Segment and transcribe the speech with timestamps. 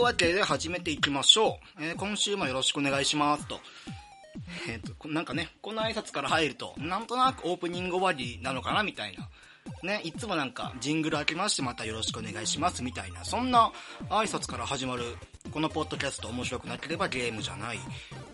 [0.00, 1.84] いうわけで始めていきましょう。
[1.84, 3.60] えー、今週もよろしくお願いしますと。
[4.66, 9.28] えっ、ー、と、なんかね、この挨拶から入ると、なんとなくオープニング終わりなのかなみたいな。
[9.82, 13.72] ね、いつもなんか、ジングル開けましてまたよろしくお願いしますみたいな、そんな
[14.08, 15.04] 挨拶から始まる、
[15.52, 17.78] このポッドキャスト面白くなければゲームじゃない。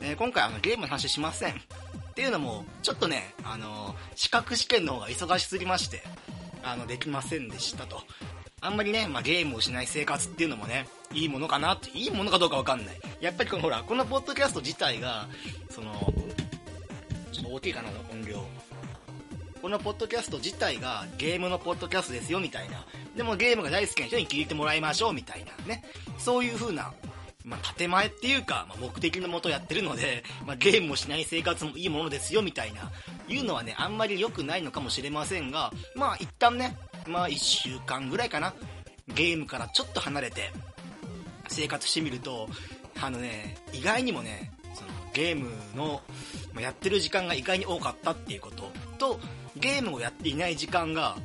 [0.01, 1.55] えー、今回あのゲームの話しません。
[1.55, 1.59] っ
[2.15, 6.05] ていうのも、ちょっとね、あのー、資格試験の方が忙しすぎまして、
[6.63, 8.05] あの、できませんでしたと。
[8.63, 12.97] あんまりね、まあ、ゲームをしない生活っていうのもね、いいものかなって、いいものかどうかわかんない。
[13.21, 15.29] やっぱりこのほら、このポッドキャスト自体が、
[15.71, 15.93] その、
[17.33, 18.43] ちょっと大きいかな、音量。
[19.61, 22.87] このポッドキャスト自体がゲームのポッドキャストですよみたいな。
[23.15, 25.85] でもゲームが大好きな人に聞いてもらいましょうみたいなね。
[26.19, 26.95] そういう風な、
[27.45, 32.91] まあ、建前っていうか、まあ、目的のもとやってるので、まあ、ゲームをしない生活もいいものですよみたいな、
[33.29, 36.77] いうのはね、あんまり良くないのかもしれませんが、まあ一旦ね、
[37.09, 38.55] まあ1週間ぐらいかな、
[39.09, 40.53] ゲームからちょっと離れて、
[41.49, 42.49] 生活してみると、
[43.01, 46.03] あのね、意外にもね、そのゲームの、
[46.61, 49.21] やってる時間が意外に多かったっていうことと、
[49.57, 51.17] ゲームをやっていない時間が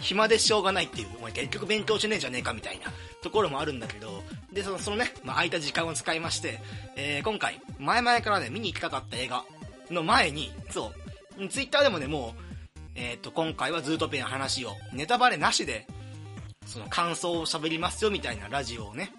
[0.00, 4.22] 暇でしょうがないっていう、お前結局勉強しねえじゃねえかみたいなところもあるんだけど、
[4.52, 6.60] で、そのそのね、まあ、空いた時間を使いまして、
[6.96, 9.44] えー、今回、前々からね、見に行きたかった映画
[9.90, 10.92] の前に、そ
[11.38, 12.47] う、ツイッターでもね、もう、
[12.98, 15.86] えっ、ー、と、今回はズートピアの話を、ネタバレなしで、
[16.66, 19.12] その感想を喋りますよみたいなラジオをね、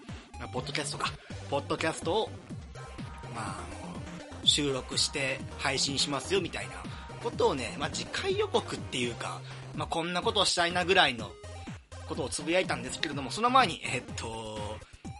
[0.52, 1.10] ポッドキャストか、
[1.48, 2.30] ポッドキャストを、
[3.34, 3.60] まあ、
[4.44, 6.74] 収録して配信しますよみたいな
[7.22, 9.40] ことをね、まあ、次回予告っていうか、
[9.74, 11.30] まあ、こんなことをしたいなぐらいの
[12.06, 14.58] ことをつぶやいたんですけれども、その前に、えっと、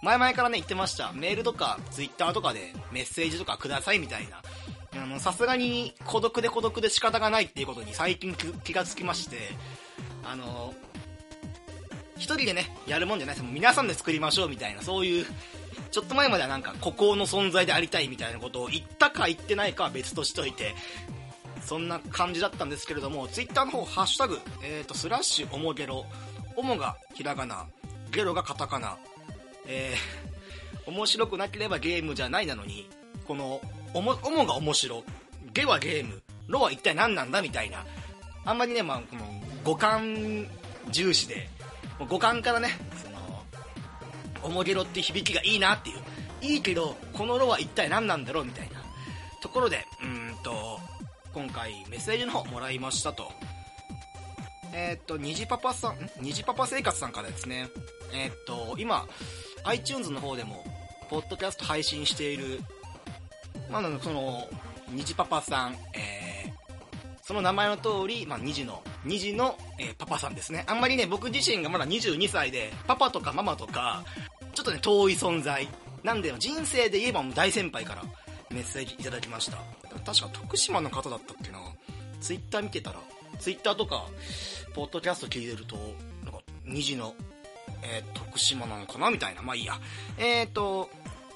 [0.03, 1.13] 前々からね、言ってました。
[1.13, 4.43] メールとか、ツイッターとかでメッセージとかくださいみたいな。
[5.03, 8.35] あの、さすがに孤独で孤独で仕方がないっていうことに最近
[8.65, 9.37] 気がつきまして、
[10.25, 10.75] あの、
[12.17, 13.45] 一人でね、やるもんじゃないです。
[13.45, 15.27] もう皆さんで作りましょうみたいな、そういう、
[15.91, 20.75] ちょっと前まではなんか、孤高の存在でありたいみたいなことを言ったか言ってないかは別としといて、
[21.63, 26.05] そんな感じだったんですけれども、ツイッターの方、ハッシュタグ、えっ、ー、と、スラッシュ、おもゲロ、
[26.57, 27.67] おもがひらがな、
[28.13, 28.99] ゲロがカタカナ、
[29.67, 32.89] えー、面白くなければゲームじゃないなのに、
[33.27, 33.61] この、
[33.95, 35.05] おも、おもが面白、
[35.53, 37.85] ゲはゲーム、ロは一体何なんだみたいな、
[38.45, 39.23] あんまりね、まあ、この、
[39.65, 40.47] 五感
[40.91, 41.49] 重視で、
[42.09, 42.71] 五感からね、
[43.03, 43.45] その、
[44.43, 45.99] おもげろって響きがいいなっていう。
[46.43, 48.81] いいけど、このロは一体何なんだろうみたいな。
[49.43, 50.81] ところで、うんと、
[51.33, 53.31] 今回メッセージの方もらいましたと。
[54.73, 57.69] えー、っと、虹パパさん、虹パパ生活さんからですね。
[58.13, 59.07] えー、っと、今、
[59.65, 60.65] iTunes の方でも、
[61.09, 62.61] ポッドキャスト配信している、
[63.71, 64.47] まあ、その、
[64.91, 66.51] 虹パパさん、えー、
[67.23, 70.65] その名前の通り、まあ、虹の2児の、えー、パパさんですね。
[70.67, 74.05] あんまりね、僕自身がまだ22歳で、パパとかママとか、
[74.53, 75.69] ちょっとね、遠い存在。
[76.03, 78.03] なんで、人生で言えばもう大先輩から
[78.51, 79.59] メッセージいただきました。
[80.05, 81.59] 確か徳島の方だったっけな。
[82.21, 82.99] ツイッター見てたら、
[83.39, 84.07] ツイッターとか、
[84.75, 85.77] ポッドキャスト聞いてると、
[86.25, 87.15] なんか、2児の、
[87.83, 89.11] えー、徳島なのかな？
[89.11, 89.43] みたいな。
[89.43, 89.75] まあいいや。
[90.19, 90.91] えっ、ー、と、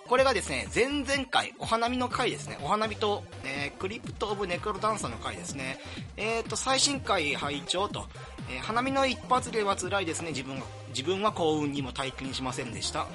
[0.09, 2.59] これがですね、前々回、お花見の回ですね。
[2.62, 5.78] お花見と、えー、クリプト・オブ・ネクロダンサーの回ですね。
[6.19, 8.06] えっ、ー、と、最新回拝聴と、
[8.50, 10.28] えー、花見の一発芸は辛いですね。
[10.28, 13.06] 自分が、自分は幸運にも体験しませんでした。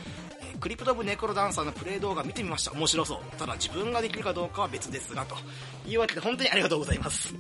[0.42, 2.72] えクリプト・オブ・ネクロダンサーのプレイ動画見てみました。
[2.72, 3.20] 面白そう。
[3.38, 5.36] ただ自分ができるかどうかは別ですが、と
[5.88, 7.36] いうわけで本当にありがとうございます。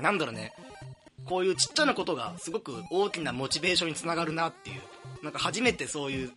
[0.00, 0.54] なんだろうね。
[1.28, 4.82] こういうちっちゃなことがすごく大きなモチベーションにつながるなっていう。
[5.22, 6.30] なんか初めてそういう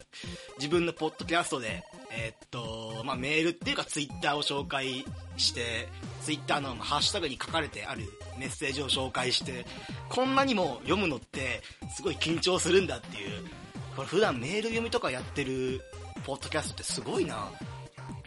[0.57, 5.05] 自分のポッドキャストで、えー、っと、まあ、メールっていうかツイッターを紹介
[5.37, 5.87] して、
[6.23, 8.05] ツイッターのハッシュタグに書かれてある
[8.39, 9.65] メッセージを紹介して、
[10.09, 11.61] こんなにも読むのって
[11.95, 13.43] すごい緊張するんだっていう。
[13.95, 15.81] これ普段メール読みとかやってる
[16.25, 17.51] ポッドキャストってすごいな。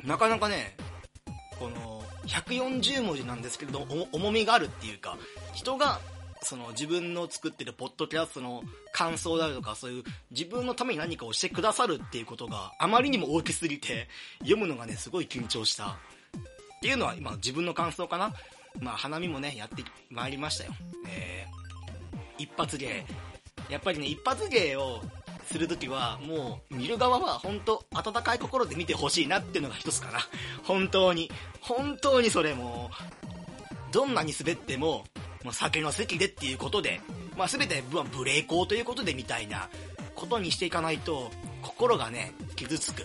[0.04, 0.76] なかなかね、
[1.58, 5.16] この140文字なんですけれど重みがあるっていうか、
[5.52, 6.00] 人が
[6.44, 8.62] その自分の作ってるポッドキャストの
[8.92, 14.08] 感想であるとか、そういう自分のために何かをしてくださるっていうことがあまりにも大きすぎて、
[14.40, 15.88] 読むのがね、すごい緊張した。
[15.88, 18.32] っていうのは今自分の感想かな。
[18.80, 20.72] まあ花見もね、やってまいりましたよ。
[21.08, 23.06] えー、一発芸。
[23.70, 25.00] やっぱりね、一発芸を
[25.46, 30.18] するときは、もう、見る側は本当温かい心で見てほしいなっていうのが一つかな。
[30.64, 31.30] 本当に。
[31.60, 32.90] 本当にそれも
[33.94, 35.04] どんなに滑っても、
[35.44, 37.00] まあ、酒の席でっていうことで、
[37.36, 37.82] まあ、全て
[38.12, 39.68] ブレイコーということでみたいな
[40.16, 41.30] ことにしていかないと、
[41.62, 43.04] 心がね、傷つく。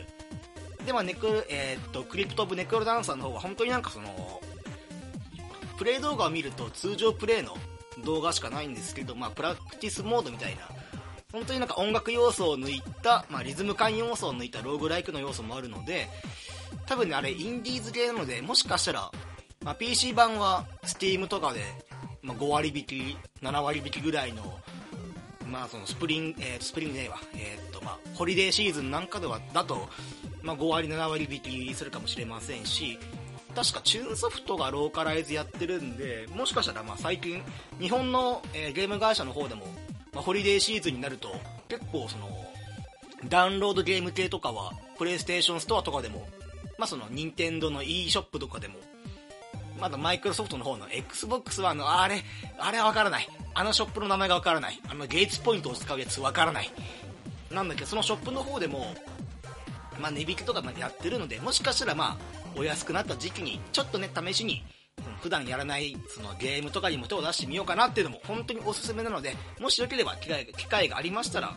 [0.86, 4.42] で、まあ、ネク、えー、っと、クリプト・オブ・ネクロダンサーの方は本当になんかその、
[5.78, 7.56] プレイ動画を見ると通常プレイの
[8.04, 10.62] 動画しかないんですけど、まあ、プラクティスモードみたいな
[11.32, 16.10] 本当になんか音楽要素を抜いた、まあ、リズム感要素を抜いたローグライクの要素もあるので、
[16.88, 19.12] 多分ね、あれ、インディーズ系なので、もしかしたら、
[19.64, 21.62] まあ、PC 版は Steam とかで、
[22.22, 24.60] まあ、5割引き、7割引きぐらいの、
[25.48, 29.90] まあ、そのスプリング、えー、スプリングデーは、えー、っと、まあ、ホリデーシーズンなんかでは、だと、
[30.42, 32.98] まあ、5割、7割引きするかもしれませんし、
[33.56, 37.44] 確かチューンソフトがローカライズやってるんで、もしかしたらまあ最近、
[37.80, 39.66] 日本の、えー、ゲーム会社の方でも、
[40.14, 41.36] まあ、ホリデーシーズンになると、
[41.68, 42.30] 結構その、
[43.28, 46.28] ダウンロードゲーム系とかは、プレイステーションストアとかでも、
[46.78, 48.76] まあその、任天堂の e ショップとかでも、
[49.80, 52.24] まだマイクロソフトの方の Xbox はあの、あれ、
[52.58, 53.28] あれはわからない。
[53.54, 54.80] あのショップの名前がわからない。
[54.88, 56.72] あのゲイツポイントを使うやつわからない。
[57.52, 58.94] なんだけど、そのショップの方でも、
[60.00, 62.18] まあ値引きとかまでやってるので、もしかしたらまあ、
[62.56, 64.64] お安くなった時期に、ちょっとね、試しに、
[65.22, 71.56] 普段やらないそのゲームとかにも手を出してみようかなっていうのも本当におすすめなので、もしよければ機会機会がありましたら、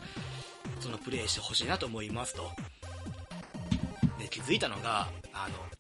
[0.81, 2.51] そのプレイしてほしいなと思いますと。
[4.19, 5.72] で、気づいたのが、あの、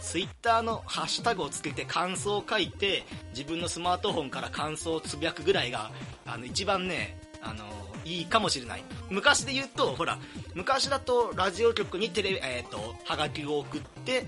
[0.00, 5.90] ツイッターのハッシュタグをつけて感想を書いて、自分のスマートフォンから感想をつぶやくぐらいが、
[6.26, 7.64] あの、一番ね、あの、
[8.04, 8.84] いいかもしれない。
[9.10, 10.18] 昔で言うと、ほら、
[10.54, 14.26] 昔だとラジオ局にテレビ、えっ、ー、と、はがきを送って、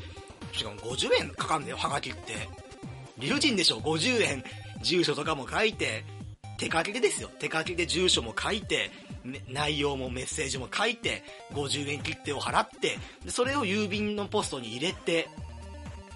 [0.52, 2.48] しかも50円かかんだよ、はがきって。
[3.18, 4.44] 理不尽でしょ、50円。
[4.82, 6.04] 住所とかも書いて、
[6.58, 7.30] 手書きでですよ。
[7.38, 8.90] 手書きで住所も書いて、
[9.48, 11.22] 内容もメッセージも書いて、
[11.52, 12.98] 50円切手を払って、
[13.28, 15.28] それを郵便のポストに入れて、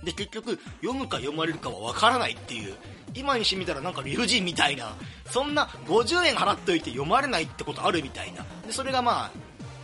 [0.04, 2.74] で、結局、読むか読まれるかはわからないっていう、
[3.14, 4.94] 今にしてみたらなんか理不尽みたいな、
[5.30, 8.44] そんな50円払っといて読まれないってことあるみたいな。
[8.66, 9.30] で、それがまあ、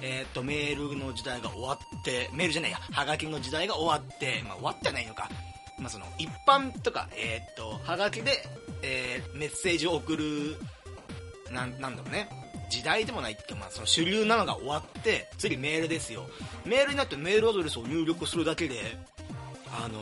[0.02, 5.30] えっ、と、メールの時代が終わって、メールじゃないや、はがきの時代が終わって、まあ終わってないのか。
[5.78, 8.44] まあその、一般とか、えっ、と、はがきで、
[8.82, 10.56] えー、メッセージを送る、
[11.52, 12.28] なん、なんだろうね。
[12.68, 16.26] 時代でもないって、まあその主流なのが終わって、次メールですよ。
[16.64, 18.98] メールになってメールアドレスを入力するだけで、
[19.72, 19.98] あの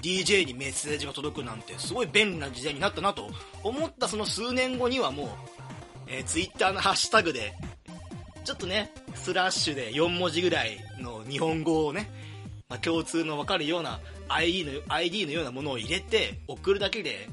[0.00, 3.30] ー、DJ にメッセージが届くなんてすごい便利な時代になったなと
[3.62, 5.28] 思ったその数年後にはもう、
[6.08, 7.52] えー、Twitter のハッシュタグで
[8.44, 12.10] ちょっとね、スラッシュで4文字ぐらいの日本語をね、
[12.68, 17.28] まあ、共通の分かるような ID の ID のようなものを入れて送るだけで、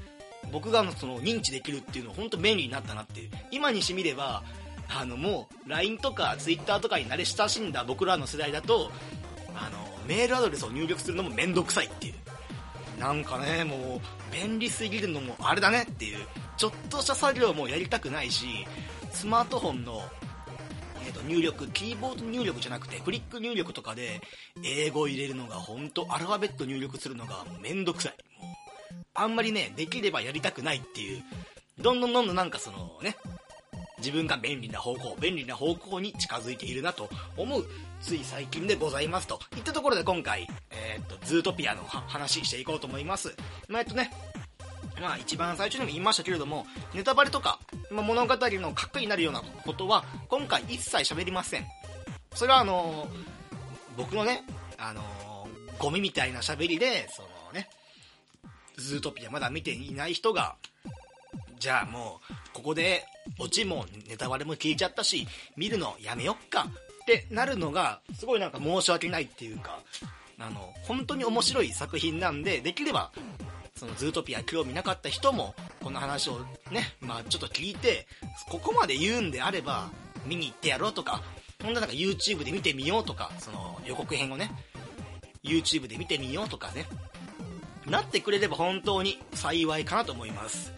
[0.52, 3.30] 僕がその認知できるっていうのは本当便利になったなっていう。
[3.52, 4.44] 今にしてみれば、
[4.88, 8.92] あのもう LINE とか Twitter とかに慣れ親しんだ僕らの世代だと、
[9.56, 12.16] あの、メールアドレスを入力するのもめんどくさいっていう。
[13.00, 16.18] なんかね、もう便利すぎるのもあれだねっていう。
[16.58, 18.66] ちょっとした作業もやりたくないし、
[19.14, 20.02] スマートフォンの
[21.06, 24.20] えー、と入力、キーボード入力じゃなくて、クリック入力とかで、
[24.64, 28.14] 英語入れるのが本当アルファベット入力するのがめんどくさい。
[28.42, 31.24] もう、あんまりね、できればやりたくないっていう、
[31.78, 33.16] どんどんどんどんなんかそのね、
[34.00, 37.66] 自分が便利な方向、便利な方向に近づいているなと思う、
[38.02, 39.40] つい最近でございますと。
[39.56, 43.36] いったところで今回、えっ、と、ズートピアの話していこうと思います。
[43.68, 44.12] まあ、えっとね、
[45.02, 47.60] まあ一番最初にも言いましたけれども、ネタバレとか、
[47.92, 51.66] まあ、物語の核になるようなことは、今回一切喋りません。
[52.34, 53.10] それはあのー、
[53.98, 54.44] 僕のね、
[54.78, 57.70] あのー、ゴミみたいな喋りで、そのね、
[58.78, 60.56] ズートピアまだ見ていない人が、
[61.60, 63.06] じゃあもう、ここで、
[63.38, 66.68] オチもネタバレも聞いちゃったし、見るのやめよっか
[67.02, 69.80] ってなるのが、すごいなんか申し訳ないっていうか、
[70.40, 73.12] あの、本当に面白い作品なんで、できれば、
[73.76, 76.40] そのズートピア興味なかった人も、この話を
[76.72, 78.08] ね、まあちょっと聞いて、
[78.50, 79.90] ここまで言うんであれば、
[80.26, 81.22] 見に行ってやろうとか、
[81.62, 84.52] ほんとなんか YouTube で見てみようとか、その予告編をね、
[85.44, 86.88] YouTube で見てみようとかね、
[87.86, 90.74] なってくれれば本当に幸いかなと思います。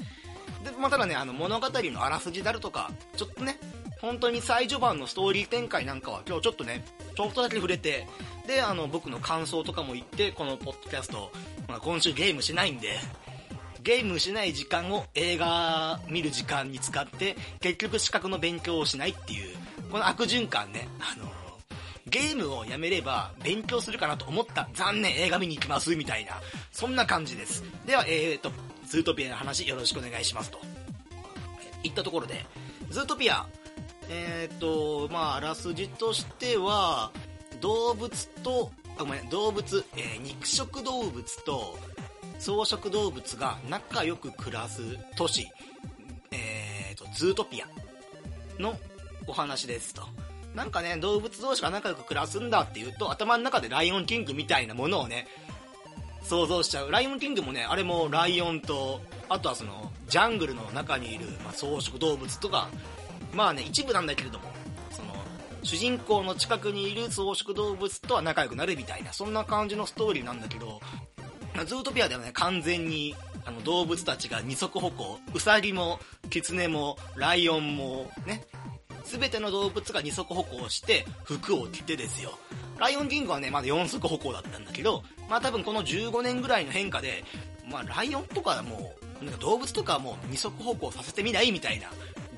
[0.64, 3.60] で、まあ、ただね、あの物語のあらすじであるとか、ちょっとね、
[4.02, 6.84] 本当に最序盤のストーリー展開なんかは今日ちょっとね、
[7.16, 8.08] ちょっとだけ触れて、
[8.48, 11.32] で、あの、僕の感想とかも言って、このポッドキャスト、
[11.68, 13.00] まあ、今週ゲームしないんで、
[13.84, 19.56] ゲームしない時間を映画見る時間に使って、結局資格の勉強をしないっていう、
[19.92, 21.32] この悪循環ね、あの、
[22.08, 24.68] ゲームをやめれば勉強するかなと思った。
[24.74, 26.34] 残念、映画見に行きます、みたいな。
[26.72, 27.64] そんな感じです。
[27.86, 28.52] では、えーと、
[28.92, 30.60] ズートピアの話よろしくお願いしますと。
[31.82, 32.46] いったところで、
[32.90, 33.48] ズートピア、
[34.10, 37.14] えっ、ー、と、まあ、あらすじとしては、
[37.62, 41.80] 動物と、あ、ごめん、動物、えー、肉食動物と
[42.38, 44.82] 草食動物が仲良く暮らす
[45.16, 45.48] 都市、
[46.32, 47.68] えーと、ズートピア
[48.62, 48.76] の
[49.26, 50.04] お話ですと。
[50.54, 55.28] なんかね、動物同士が仲良く暮らすんだっていうと、頭の中でライオンキングみたいなものをね、
[56.22, 56.92] 想像しちゃう。
[56.92, 62.70] ライオンキングもね、あれもライオンと、あとはその、ジャングルの中にいる、まあ、草食動物とか、
[63.34, 64.46] まあね、一部なんだけれども、
[64.92, 65.16] その、
[65.64, 70.80] 主人公の近くにいる草食動物とは仲良くなるみたいな、そんな感じのストーリーなんだけど、
[71.66, 76.00] ズートピアではね、完全に、あの、動物たちが二足歩行、ウサギも、
[76.30, 78.46] キツネも、ライオンも、ね、
[79.04, 82.38] すべての動物が二足歩行して服を着てですよ。
[82.78, 87.24] ライオンキングはね、まだ四足歩行だったんだけど、まあ多分この15年ぐらいの変化で、
[87.72, 91.88] まあライオンとかもう、なんか動物とかはもう二足歩行させてみないみたいな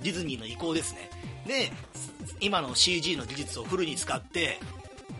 [0.04, 1.10] ディズニーの意向ですね。
[1.48, 1.72] で、
[2.40, 4.60] 今の CG の技術をフルに使って、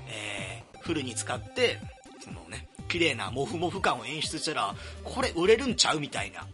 [0.08, 1.80] えー、フルに使って、
[2.24, 6.46] そのね、綺麗なモフモフ感を演出したら、これ売れるんちゃうみたいな。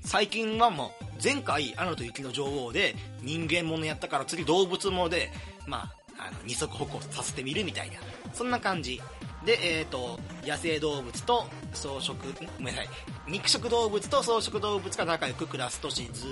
[0.00, 5.30] 最近はもう、前回、アナと雪の女王で人間ものやったから次動物もので、
[5.66, 7.96] まあ、あの、二足歩行させてみるみたいな、
[8.32, 9.02] そんな感じ。
[9.46, 12.16] で、えっ、ー、と、野生動物と草食、
[12.58, 12.88] ごめんなさい、
[13.28, 16.26] 肉食動物と草食動物が仲良く暮らす都市ズ、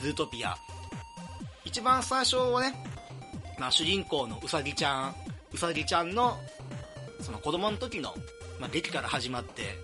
[0.00, 0.56] ズートピア。
[1.66, 2.74] 一番最初はね、
[3.58, 5.14] まあ、主人公のうさぎちゃん、
[5.52, 6.38] うさぎちゃんの、
[7.20, 8.14] その子供の時の、
[8.58, 9.76] まあ、劇から始まって、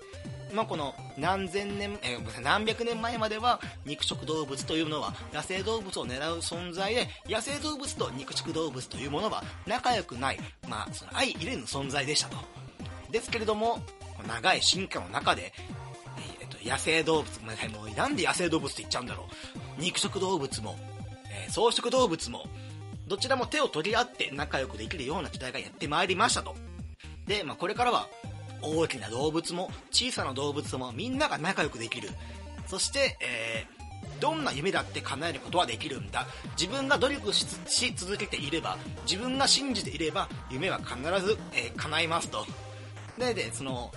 [0.55, 12.37] まあ、この何千年、えー、何百年前までは肉食動物というのは野生動物を狙う存在で、野生動物と肉食動物というものは仲良くない、まあ、その相入れぬ存在でしたと。
[13.11, 13.81] ですけれども、
[14.27, 15.53] 長い進化の中で、
[16.41, 19.29] えー、と野生動物、もうなんで野生動物って言っちゃうんだろ
[19.79, 19.81] う。
[19.81, 20.77] 肉食動物も、
[21.31, 22.47] えー、草食動物も、
[23.07, 26.55] どちらも手を取り合って仲良くできるような時代がやってまいりましたと。
[27.27, 28.09] で、まあ、これからは、
[28.64, 32.11] 大きな動物も小さな動物もみんなが仲良くできる。
[32.66, 36.26] そして、えー、どんな夢だって叶えることはできるんだ。
[36.59, 37.47] 自分が努力し
[37.94, 38.78] 続けていれば、
[39.09, 42.47] 自分が信じていれば、夢は必ず、えー、叶いますと。
[43.18, 43.92] で、で、その、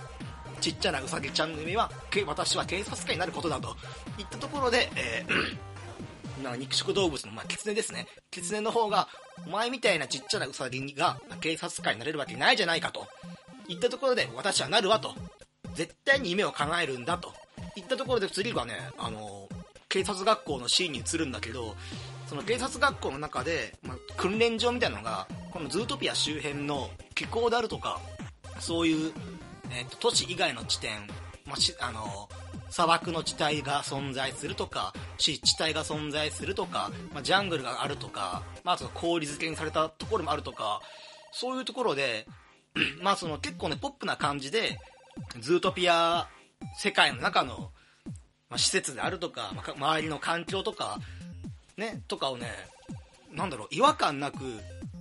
[0.60, 1.90] ちっちゃなうさぎちゃんの夢は、
[2.26, 3.76] 私は警察官になることだと。
[4.18, 8.06] いったところで、えー、 な肉食動物の、まあ、キツネですね。
[8.30, 9.08] キツネの方が、
[9.46, 13.06] お前みたいなちっちゃなウサギが警察官になれるわけないじゃないかと。
[13.68, 15.14] 言ったところで、私はなるわと。
[15.74, 17.32] 絶対に夢を叶えるんだと。
[17.76, 19.48] 言ったところで次がね、あの、
[19.88, 21.76] 警察学校のシーンに移るんだけど、
[22.26, 28.00] その警察学校の中で、まあ、訓練場みたいなのが、このズートピア周辺の気候であるとか、
[28.58, 29.12] そういう、
[29.70, 31.06] え、ー、と、都市以外の地点、
[31.46, 32.28] まあ、し、あの、
[32.70, 40.80] 砂漠の地帯が存在するとか、湿地帯が存在するとか、まあ、ジャングルがあるとか、まあ、あと氷漬けにされたところもあるとか、
[41.32, 42.26] そういうところで、
[43.02, 44.78] まあその結構ね、ポップな感じで、
[45.40, 46.28] ズートピア
[46.76, 47.70] 世界の中の、
[48.50, 50.98] まあ、施設であるとか、まあ、周りの環境とか、
[51.76, 52.48] ね、とかをね、
[53.32, 54.38] なんだろう、違和感なく、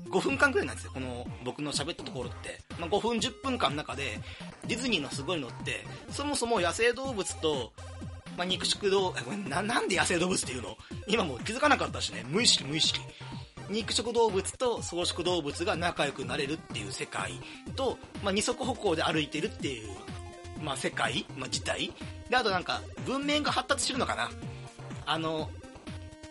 [0.09, 2.61] 5分間くらいなんですよ、この僕の喋ったところって。
[2.79, 4.19] まあ、5分、10分間の中で、
[4.65, 7.73] ディズニーのすごいのって、そもそも野生動物と、
[8.37, 9.13] まあ、肉食動、
[9.49, 10.77] な、なんで野生動物っていうの？
[11.07, 12.99] 今もう気づかなかったしね、無意識無意識。
[13.69, 17.33] 肉食動物と草食動物が仲良くなれるっていう世界
[17.75, 19.89] と、まあ、二足歩行で歩いてるっていう、
[20.61, 21.93] まあ、世界、まあ、自体
[22.29, 24.29] であとなんか文面が発達してるのかな。
[25.05, 25.49] あの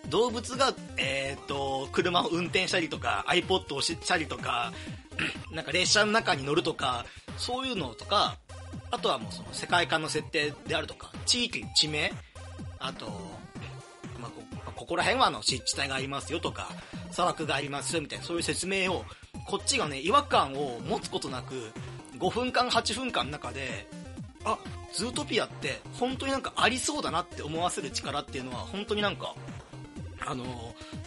[0.08, 4.72] 動物が、えーと、車を運転したりとか iPod をしたりとか
[5.50, 8.36] なんか列車の中に乗るとかそういうのとか
[8.90, 12.12] あとはもうその世界観の設定であるとか地域地名
[12.78, 13.35] あと
[14.76, 16.70] ここら辺はあの湿地帯がありますよとか、
[17.10, 19.04] 砂漠がありますよみたいな、そういう説明を、
[19.46, 21.54] こっちがね、違和感を持つことなく、
[22.18, 23.86] 5分間、8分間の中で、
[24.44, 24.58] あ、
[24.92, 29.34] ズートピアって本当になんかありそうだなって思わせる力っていうのは本当になんか、
[30.24, 30.44] あの、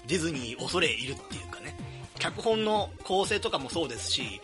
[0.08, 1.76] ディズニー恐れいるっていうかね、
[2.20, 4.42] 脚本の構成とかもそうですし、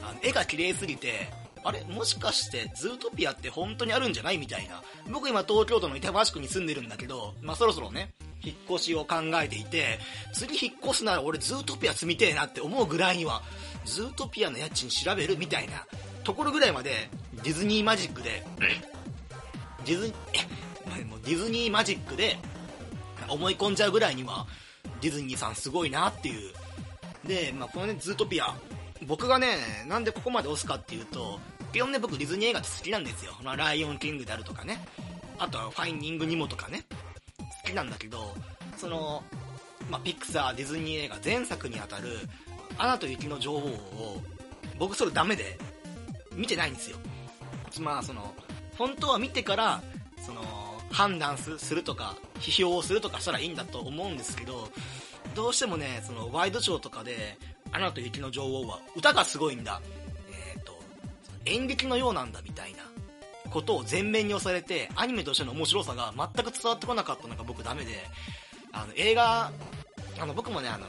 [0.00, 1.28] あの絵が綺麗すぎて、
[1.64, 4.82] あれもしかしてズートピアって本当にあるんじゃないみたいな。
[5.10, 8.12] 僕今東京都の板橋区に住んでるんだけど、まあそろそろね、
[8.46, 9.98] 引っ越しを考えていて、
[10.32, 13.42] 次引っ越すなら俺ズートピア住みてえなって思うぐらいには、
[13.84, 15.84] ズートピアの家賃調べるみたいな
[16.24, 17.10] ところぐらいまで
[17.42, 18.46] ディズニーマジックで、
[19.84, 22.38] ディズニー、もうディズニーマジックで
[23.28, 24.46] 思い込んじゃうぐらいには、
[25.00, 26.52] ディズニーさんすごいなっていう。
[27.26, 28.54] で、まあ、このね、ズートピア、
[29.06, 31.40] 僕がね、なんでここまで押すかっていうと、
[31.72, 33.36] 基本ね、僕ディズニー映画って好きなんですよ。
[33.42, 34.80] まあ、ライオンキングであるとかね。
[35.38, 36.84] あとはファインディングニモとかね。
[37.66, 38.34] きなんだけど、
[38.76, 39.22] その、
[39.90, 42.08] まあ、ピクサー、ディズニー映画前作にあたる、
[42.78, 44.22] アナと雪の女王を、
[44.78, 45.58] 僕それダメで、
[46.34, 46.98] 見てないんですよ。
[47.80, 48.34] まあ、その、
[48.76, 49.82] 本当は見てから、
[50.24, 50.42] その、
[50.90, 54.68] 判断するとか、批評をするとかしたらいいんだと思うんですけど、
[55.34, 57.38] どうしてもね、その、ワイドショーとかで、
[57.72, 59.80] アナと雪の女王は、歌がすごいんだ。
[60.54, 60.78] えっ、ー、と、
[61.44, 62.78] 演劇のようなんだみたいな。
[63.56, 67.92] ことを前面に押されて、アニメとしての面白さが全く伝わってこなかったのが僕ダメで、
[68.70, 69.50] あの、映画
[70.20, 70.84] あの、僕もね、あの、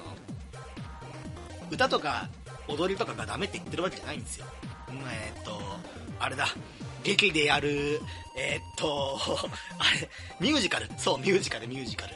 [1.72, 2.28] 歌とか
[2.68, 4.46] 踊りとかがダメって言ってるわけじゃないんですよ。
[4.90, 5.62] えー、っと、
[6.20, 6.48] あれだ、
[7.06, 8.02] 劇でやる、
[8.38, 9.18] えー、っと、
[9.80, 10.10] あれ、
[10.42, 12.16] ミュージカル、そう、ミュージカル、ミュージカル。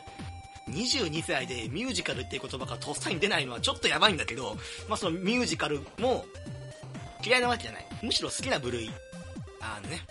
[0.69, 4.57] 22歳でミュージカルっていう言葉がとっさに出ないのはちょっとやばいんだけど、
[4.89, 6.25] まあそのミュージカルも
[7.25, 7.85] 嫌いなわけじゃない。
[8.01, 8.91] むしろ好きな部類。
[9.61, 10.01] あのね、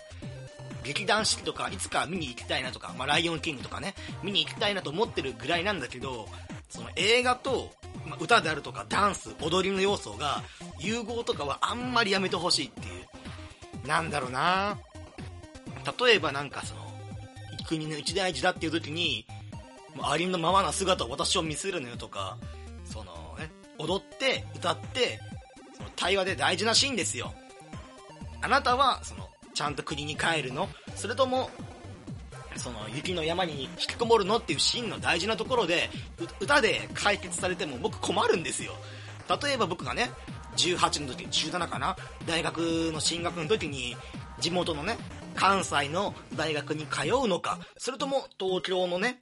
[0.83, 6.27] 劇団四季とかいつか見に行きたいなとか、まあライオンキングとかね、見に行きたいなと思ってるぐらいなんだけど、
[6.69, 7.71] その映画と、
[8.05, 10.43] まあ、歌であるとかダンス、踊りの要素が
[10.79, 12.83] 融合とかはあんまりやめてほしいってい
[13.83, 13.87] う。
[13.87, 14.77] なんだろうな
[15.99, 16.81] 例えばなんかその、
[17.67, 19.25] 国の一大事だっていう時に、
[20.01, 22.37] ありのままな姿を私を見せるのよとか、
[22.85, 23.49] そのね、
[23.81, 25.19] 踊って歌って
[25.75, 27.33] その対話で大事なシーンですよ
[28.41, 29.20] あなたはその
[29.61, 30.67] ちゃんと国に帰るの？
[30.95, 31.51] それとも
[32.55, 35.91] その雪の山に引きこもるのっていうシーンの大事なところで
[36.39, 38.73] 歌で解決されても僕困るんですよ。
[39.43, 40.09] 例えば僕がね
[40.57, 41.95] 18の時17かな？
[42.25, 42.57] 大学
[42.91, 43.95] の進学の時に
[44.39, 44.97] 地元のね
[45.35, 47.59] 関西の大学に通うのか？
[47.77, 49.19] それとも東京のね、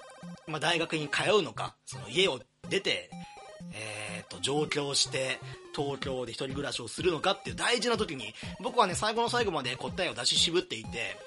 [0.48, 1.76] まあ、大学に通うのか？
[1.86, 3.10] その家を出て
[3.74, 5.40] えー、と、上京して、
[5.76, 11.18] 東京で一人暮らしをするのかっていう大事な時に、僕はね、最後の最後まで答えを出し渋っていて、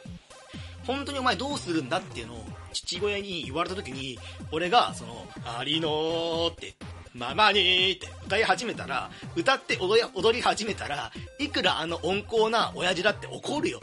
[0.86, 4.18] 本当にお前どうするんだっていうのを父親に言われた時に、
[4.50, 6.74] 俺が、その、ありのって、
[7.14, 13.80] ママにって歌い始めたら、歌って踊り踊り始めたら、いくらあの温厚な親父だって怒るよ。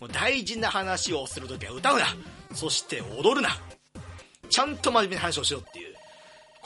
[0.00, 2.06] もう大事な話をするときは歌うな
[2.54, 3.50] そして踊るな
[4.48, 5.97] ちゃんと真面目な話をしろっていう。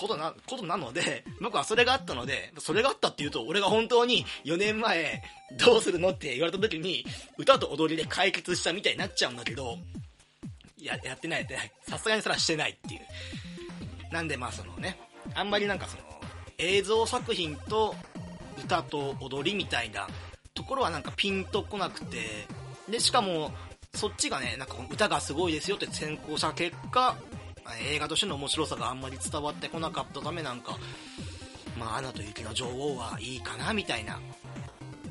[0.03, 5.23] ことな、ことなので、僕はそれがあったので、それがあったっていうと、俺が本当に4年前、
[5.59, 7.07] どうするのって言われた時に、
[7.39, 9.79] 歌と踊りで解決したみたいになっちゃうんだけど、
[10.83, 11.73] や、やってないやってない。
[11.89, 13.01] さすがにそれはしてないっていう。
[14.13, 14.99] なんでまあそのね、
[15.35, 16.03] あんまりなんかその、
[16.59, 17.95] 映像作品と
[18.63, 20.07] 歌と踊りみたいな
[20.55, 22.47] ところはなんかピンとこなくて、
[22.89, 23.53] で、しかも、
[23.95, 27.17] そっちがね、なんか歌がすごいですよって先行した結果、
[27.81, 30.79] 映画としての面白さがあんまり伝わってこなかったためなんか、
[31.79, 34.21] まあ、アナと雪の女王はいいかな、みたいな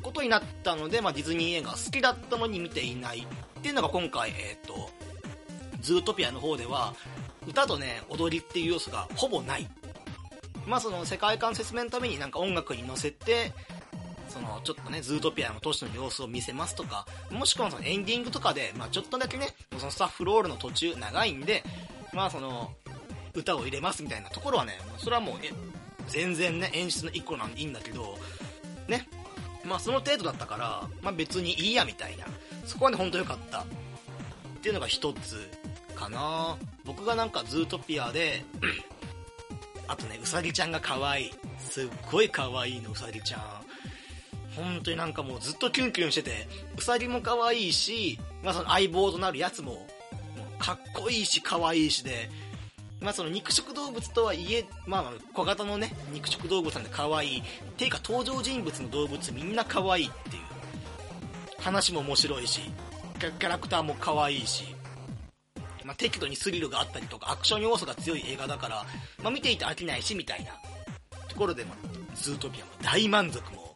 [0.02, 4.90] ことになったので、まあ、ディズニー映画好きだったのに見ていないっていうのが今回、えっ、ー、と、
[5.82, 6.94] ズートピアの方では、
[7.48, 9.68] 歌とね、踊りっていう要素がほぼない。
[10.68, 13.52] まあその世界観説明のためになんか音楽に乗せて、
[14.30, 21.64] そのちょっとね、ズートピアの都市の様子を見せますとか、もしくはそのエンディングとかで、まあちょっとだけね、そのスタッフロールの途中長いんで、
[22.14, 22.72] まあその、
[23.34, 25.36] 歌を入れますみたいなところはね、それはもう、
[26.08, 28.18] 全然ね、演出の一個なんでいいんだけど、
[28.88, 29.08] ね、
[29.64, 32.26] まあその程度だったから、まあ別にいいやみたいな、
[32.66, 33.62] そこはね、ほんと良かった。
[33.62, 33.64] っ
[34.62, 35.50] ていうのが一つ
[35.96, 38.44] かな僕がなんかズートピアで、
[39.88, 41.32] あとね、うさぎちゃんが可愛い。
[41.60, 43.42] すっごい可愛いの、うさぎちゃん。
[44.56, 46.48] 本当になんかもうずっとキュンキュンしてて、
[46.78, 49.88] うさぎも可愛いし、まあその相棒となるやつも
[50.62, 52.30] かっこいいし可愛いしで、
[53.02, 57.40] まあその肉食動物とはいえ、まあ小型のね、肉食動物なんで可愛い。
[57.40, 57.44] っ
[57.78, 60.44] ていうか登場人物の動物みんな可愛いっていう。
[61.60, 62.62] 話も面白いし、
[63.20, 64.76] キャラクターも可愛いし、
[65.84, 68.86] まあ適度にスリルがあったりとか、アクション要素が強い映画だから、
[69.24, 70.52] まあ見ていて飽きないし、みたいな。
[71.28, 71.74] ところでも、
[72.14, 73.74] ズートピアも大満足も、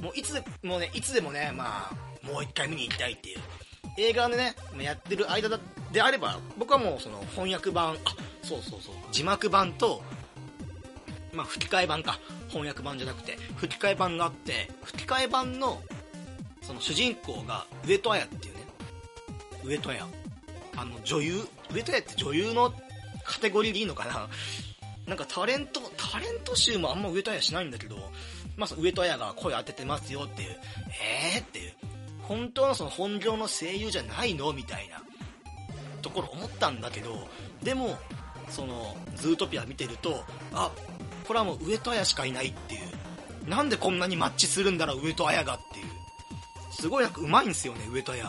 [0.00, 3.40] もういつでもね、いつでもね、まあ、もう一回見に行きたいっていう。
[3.96, 5.48] 映画でね、やってる間
[5.92, 7.96] であれば、僕はもうその翻訳版、あ、
[8.42, 10.02] そうそうそう、字幕版と、
[11.32, 15.82] まあ吹き替え版か、翻訳版じゃなくて、吹き替え版があって、吹き替え版の、
[16.62, 18.60] その主人公が上戸彩っていうね、
[19.64, 20.04] 上戸彩。
[20.76, 22.72] あの女優、上戸彩って女優の
[23.24, 24.28] カテゴリーでいいのかな。
[25.06, 27.96] なんかタレント、タレント集もあんま上戸彩しないんだけど、
[28.56, 30.56] まあ、上戸彩が声当ててますよっていう、
[31.34, 31.72] えーっていう、
[32.28, 34.52] 本当のその本業の声優じゃないの？
[34.52, 35.02] みたいな。
[36.02, 37.28] ところ思ったんだけど
[37.62, 37.96] でも
[38.50, 40.70] そのズートピア見てるとあ
[41.26, 43.48] これはもう上戸彩しかいないっていう。
[43.48, 45.86] なんでこんなにマッチするんだろう上戸彩がっていう。
[46.72, 48.24] すごいなんかうまいんですよね上戸彩。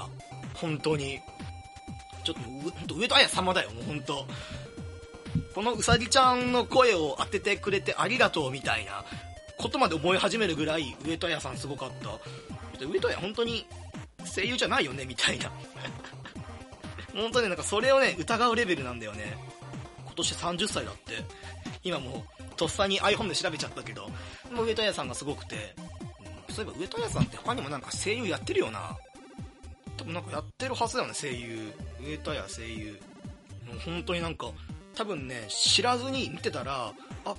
[0.53, 1.19] 本当に。
[2.23, 4.25] ちょっと上戸彩様だよもう本当
[5.53, 9.03] このうさぎちゃんの声を当ててくれてありがとうみたいな
[9.58, 12.86] ことまで思い始めるぐらい上戸彩さんすごかった。
[12.86, 13.65] 上戸彩本当に
[14.36, 15.52] 声優じゃないよねみたいな。
[17.13, 19.38] 本当になんかそれをね疑うレベルなんだよね。
[20.06, 21.24] 今年30歳だって。
[21.84, 24.10] 今もうとっさに iPhone で調べちゃったけど。
[24.52, 25.76] もう上戸彩さんがすごくて、
[26.48, 28.98] うん、そういえば上戸彩さんって他にもなんか声優やってるよな。
[29.98, 31.74] 多分なんかやってるはずだよね声優。
[32.02, 33.02] 上戸彩声優。
[33.67, 34.52] もう本当になんか
[34.95, 36.93] 多分ね知らずに見てたら
[37.26, 37.36] あ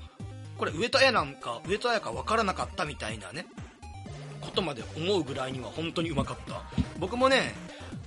[0.58, 3.46] これ上戸彩なんか上戸彩か分からなかったみたいなね。
[4.46, 6.62] ことまで思うぐらいには本当にうまかった。
[6.98, 7.54] 僕もね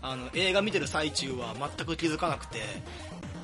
[0.01, 2.59] あの映画見てる最中は全く気づかなくて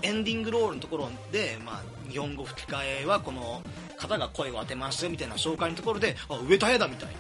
[0.02, 3.62] エンディングロールのところで、まあ、日本語吹き替えはこの
[3.98, 7.16] 方が声を当てますよみたいな紹介のところであ上戸彩だみたいな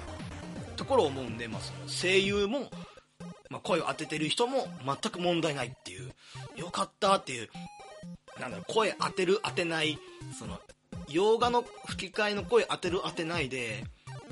[0.75, 2.69] ところを思うんで、まあ、声優も、
[3.49, 6.11] まあ、声を当ててる人も全く問題ないっていう
[6.55, 7.49] よかったっていう
[8.39, 9.97] なんだろう声当てる当てない
[10.37, 10.59] その
[11.09, 13.83] 洋画の吹き替えの声当てる当てないで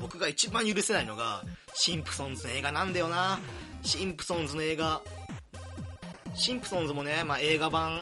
[0.04, 3.40] 僕が一番許せないのがシンプソンズの映画なんだよな。
[3.84, 5.02] シンプソンズの映画。
[6.36, 8.02] シンプソンズもね、まあ、映画版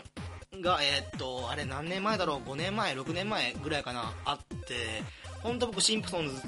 [0.63, 4.13] がえー、っとあれ何年前だろう？5年前？6年前ぐらいかな？
[4.25, 5.03] あって
[5.43, 6.41] 本当僕シンプソンズ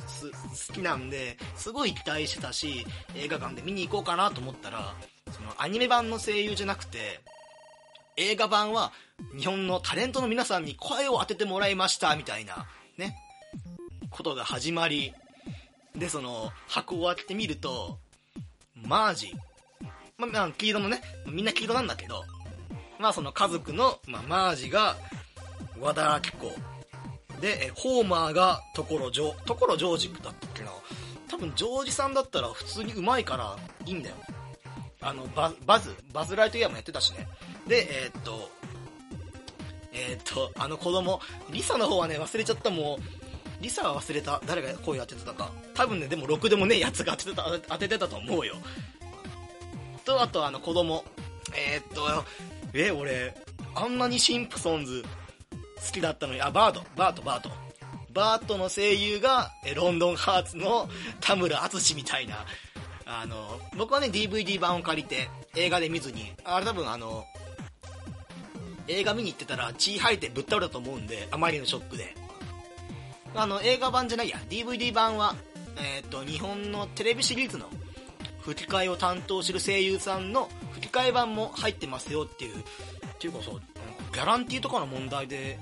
[0.67, 2.85] 好きなんですごい期待してたし
[3.15, 4.95] 映画館で見に行こうかなと思ったら
[5.31, 7.21] そのアニメ版の声優じゃなくて
[8.17, 8.91] 映画版は
[9.37, 12.65] 日本のタレントの皆さんに声を当ててもらいましたみたいな
[12.97, 13.15] ね
[14.09, 15.13] ことが始まり。
[15.95, 17.97] でその箱を開けてみると
[18.75, 19.33] マージ
[20.17, 22.23] まあ、黄色のねみんな黄色なんだけど
[22.99, 24.95] まあその家族の、まあ、マージが
[25.79, 26.51] 和田アキ子。
[27.41, 30.71] でホーマーが所ジョ所ジョージだったっけな。
[31.27, 34.15] 多分ジョージさんだったら普通にうまいからいいんだよ。
[35.01, 37.27] あのババズバズライトイヤーもやってたしね。
[37.67, 38.49] でえー、っと
[39.91, 41.19] えー、っとあの子供
[41.51, 42.69] リサの方はね忘れちゃった。
[42.69, 43.22] もう
[43.63, 44.41] リサは忘れた。
[44.45, 45.49] 誰が声当ててたか。
[45.73, 48.55] 多分ねでもろくでもねえやつが当ててた当ててたと思うよ。
[50.03, 51.05] とあとあの子供。
[51.55, 52.25] えー、っと
[52.73, 53.33] え俺
[53.73, 55.03] あんなにシンプソンズ
[55.87, 56.41] 好きだったのに。
[56.41, 56.83] あバート。
[56.97, 57.49] バートバート。
[58.13, 60.89] バートの声優がロンドンハーツの
[61.21, 62.45] 田村淳みたいな。
[63.05, 66.33] あの僕はね DVD 版を借りて映画で見ずに。
[66.43, 67.23] あれ多分あの
[68.89, 72.22] 映画見に行ってたら血吐いてぶっ倒れたと思うんであまりのショックで。
[73.35, 74.37] あの映画版じゃないや。
[74.49, 75.35] DVD 版は、
[75.77, 77.69] えーと、日本のテレビシリーズの
[78.41, 82.59] 吹き替えを担当してる声優さんの吹き替え版も入ってますよっていうっ
[83.19, 83.61] ていうかそう
[84.13, 85.57] ギャランティーとかの問題で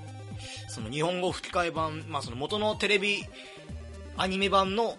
[0.68, 3.24] その日本語吹き替え版、まあ、その元のテレビ
[4.16, 4.96] アニメ版の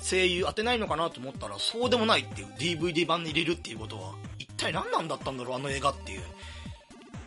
[0.00, 6.22] 声優当てないのかなと思ったらそうでもないっていう DVD 版に入れるっていうことは一体何なんだったんだろうあの映画っていう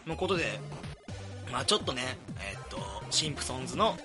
[0.07, 0.59] のことで
[1.51, 2.01] まあちょっとね
[2.39, 2.77] えー、っと
[3.11, 3.97] シンプソンズの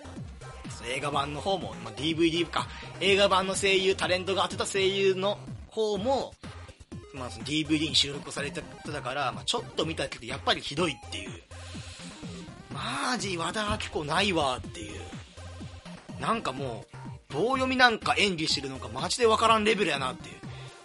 [0.87, 2.67] 映画版の方も、まあ、DVD か。
[3.01, 5.38] 映画版の声優タレントが当てた声優の
[5.71, 6.35] 方も
[7.19, 11.31] まあ、DVD に収録されてたから、まあ、ちょっと見たけどやっぱりひどいっていう。
[12.73, 15.01] マジ和田アキ子ないわっていう。
[16.21, 16.85] なんかも
[17.31, 20.37] う棒読みなんか演技してるのかマジでわからんレベルやなっていう。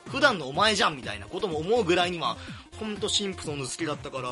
[0.09, 2.37] 普段のお前じゃんみたいなことも思うぐらいには
[2.79, 4.29] ほんとシンプソンズ好きだったから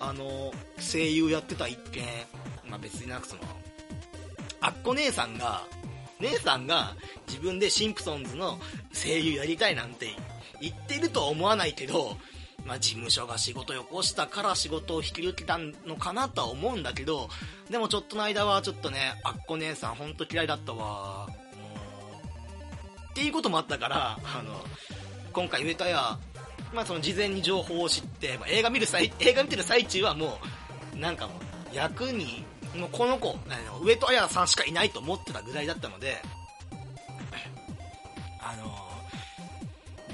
[0.00, 2.04] あの声優やってた一件
[2.68, 3.42] まあ別になんかその
[4.60, 5.62] あっこ姉さんが
[6.20, 6.94] 姉さんが
[7.26, 8.58] 自分でシンプソンズの
[8.92, 10.08] 声優やりたいなんて
[10.60, 12.16] 言ってるとは思わないけど
[12.66, 17.28] まあ、事務所が仕事をよこしたから仕事を引き受けたのかなとは思うんだけど、
[17.70, 21.26] でもちょっとの間はちょっとね、あっこ姉さんほんと嫌いだったわ。
[21.26, 24.60] もう、っていうこともあったから、あの、
[25.32, 26.18] 今回上田や、
[26.72, 30.38] まあその事前に情報を知って、まあ、映画見る際、映画見てる最中はも
[30.94, 31.34] う、なんかも
[31.72, 32.44] う、役に、
[32.76, 33.36] もうこの子、
[33.82, 36.22] 上戸彩さんしかいないと思ってたぐらいだったので、
[38.40, 38.74] あの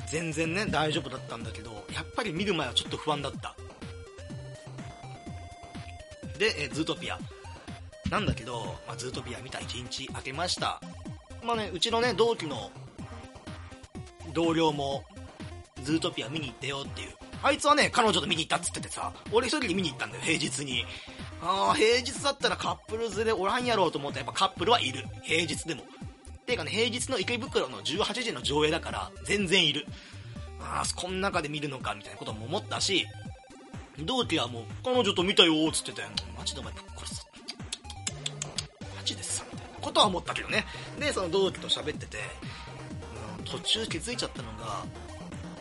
[0.09, 3.55] 全然ね大丈夫だったんだけどやっぱり見る前はちょっと不安だった。
[6.39, 7.19] で、えズートピア。
[8.11, 10.81] なんだけど、まあ、ズートピア見た1日明けました。
[11.45, 12.71] まあねうちのね同期の
[14.33, 15.05] 同僚も
[15.83, 17.11] ズートピア見に行ってよっていう。
[17.43, 20.85] あいつはね彼女と見に行ったっつっててさ俺一人で見に行ったんだよ平日に。
[21.49, 25.83] ああ平日だったらカップル連れおらんやろうと思ったらやっぱカップルはいる平日でも
[26.47, 29.85] ていうかね、平日の池袋の18時の上映だから、全然いる。
[30.61, 33.07] ああ、こん中で見るのか、みたいなことも思ったし、
[33.99, 36.03] 同期はもう、彼女と見たよっ、つってて、
[36.39, 37.27] マジでお前ぶっ殺す。
[38.97, 40.65] マジでさ、みたいなことは思ったけどね。
[41.01, 42.19] で、その同期と喋ってて、
[43.39, 44.85] うん、途中気づいちゃったのが、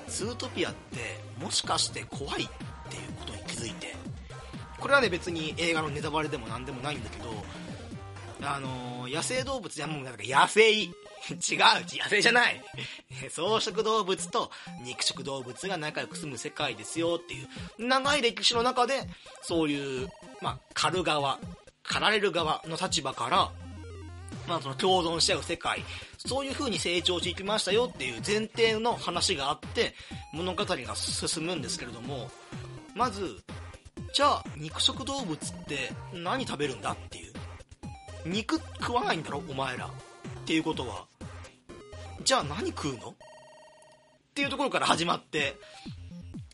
[0.08, 2.48] ズートピアって、もしかして怖いっ
[2.90, 3.96] ていうことに気づいて、
[4.80, 7.30] これはね、別に映画のネタバレでも何でもないんだけど、
[8.42, 10.92] あのー、野生動物、いやもうなんか野生、 違う、
[11.32, 12.62] 野生じゃない。
[13.30, 17.48] 草食動物と肉食動物が仲良く住む世界ですよっていう、
[17.80, 19.08] 長い歴史の中で、
[19.42, 20.10] そういう、
[20.42, 21.40] まあ、狩る側、
[21.84, 23.52] 狩られる側の立場から、
[24.48, 25.84] まあ、その共存し合う世界、
[26.18, 29.96] そういう風に成長していきましたよっていう前提の話があって、
[30.34, 32.30] 物語が進むんですけれども、
[32.94, 33.44] まず、
[34.16, 37.34] じゃあ、肉食動物って何食べるんだっていう。
[38.26, 39.90] 肉食わないんだろお前らっ
[40.46, 41.06] ていうことは
[42.24, 43.10] じゃあ何食うの？
[43.10, 43.14] っ
[44.34, 45.58] ていうところから始まって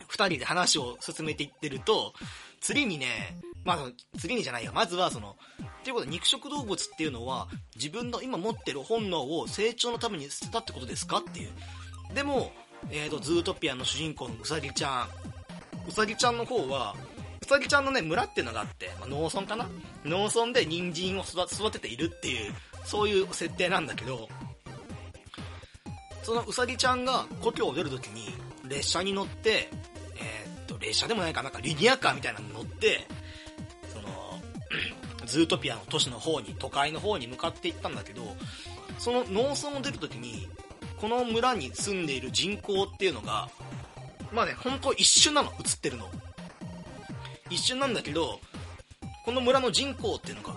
[0.09, 2.13] 2人で話を進めていってると
[2.59, 3.77] 次にねまあ、
[4.17, 4.71] 次にじゃないよ。
[4.73, 11.51] まずは、その、っていうことで、肉食動物っていうのは、自分の今持ってる本能を成長のために捨てたってことですかっていう。
[12.15, 12.51] でも、
[12.89, 15.09] えっ、ー、と、ズートピアの主人公のうさぎちゃん。
[15.87, 16.95] うさぎちゃんの方は、
[17.41, 19.67] うさぎちゃんのね、村っていうのがあって、まあ、農村かな？
[20.05, 22.53] 農村で人参を育てているっていう、
[22.85, 24.29] そういう設定なんだけど、
[26.23, 28.33] そのうさぎちゃんが故郷を出るときに、
[28.67, 29.69] 列車に乗って、
[30.15, 33.07] えー、っと、列車でもないかなんかリニアカーみたいなのに乗って、
[33.91, 34.39] その
[35.25, 38.21] ズートピアの都市の方に、都会の方に向かっていったんだけど、
[38.99, 40.47] その農村を出るときに、
[40.97, 43.49] この村に住んでいる人口っていうのが、
[44.31, 46.07] まあね、本当一瞬なの、映ってるの。
[47.51, 48.39] 一瞬なんだけど、
[49.25, 50.53] この村の人口っていうのが、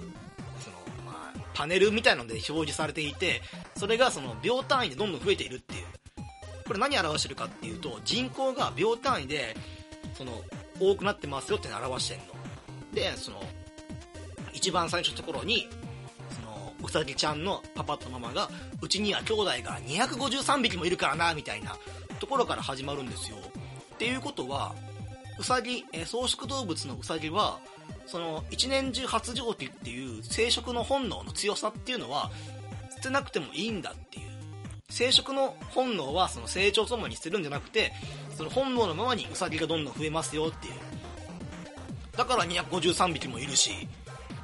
[0.61, 3.43] その、まあ、パネルみたいので表示されていて、
[3.77, 5.87] それがその秒単位でどんどん増えているっていう。
[6.67, 9.57] これ何表してるかっていうと、人口が秒単位で、
[10.15, 10.33] その、
[10.81, 12.25] 多くなってますよって表してんの。
[12.95, 13.43] で、その、
[14.53, 15.69] 一番最初のところに、
[16.31, 18.49] その、うさぎちゃんのパパとママが、
[18.81, 21.77] うちには兄弟が253匹もいるからな、みたいな
[22.21, 23.37] ところから始まるんですよ。
[23.95, 24.75] っていうことは、
[25.39, 27.59] うさぎ、え草食動物のうさぎは、
[28.07, 32.31] その、一年中発情期っていう生殖の本能の強さっていうのは、
[32.97, 34.25] 捨てなくてもいいんだっていう。
[34.91, 37.93] 生殖の本能はその成長ともに捨てるんじゃなくて、
[38.37, 40.75] その本能のままにウサギがどんどん増えますよっていう。
[42.17, 43.71] だから253匹もいるし、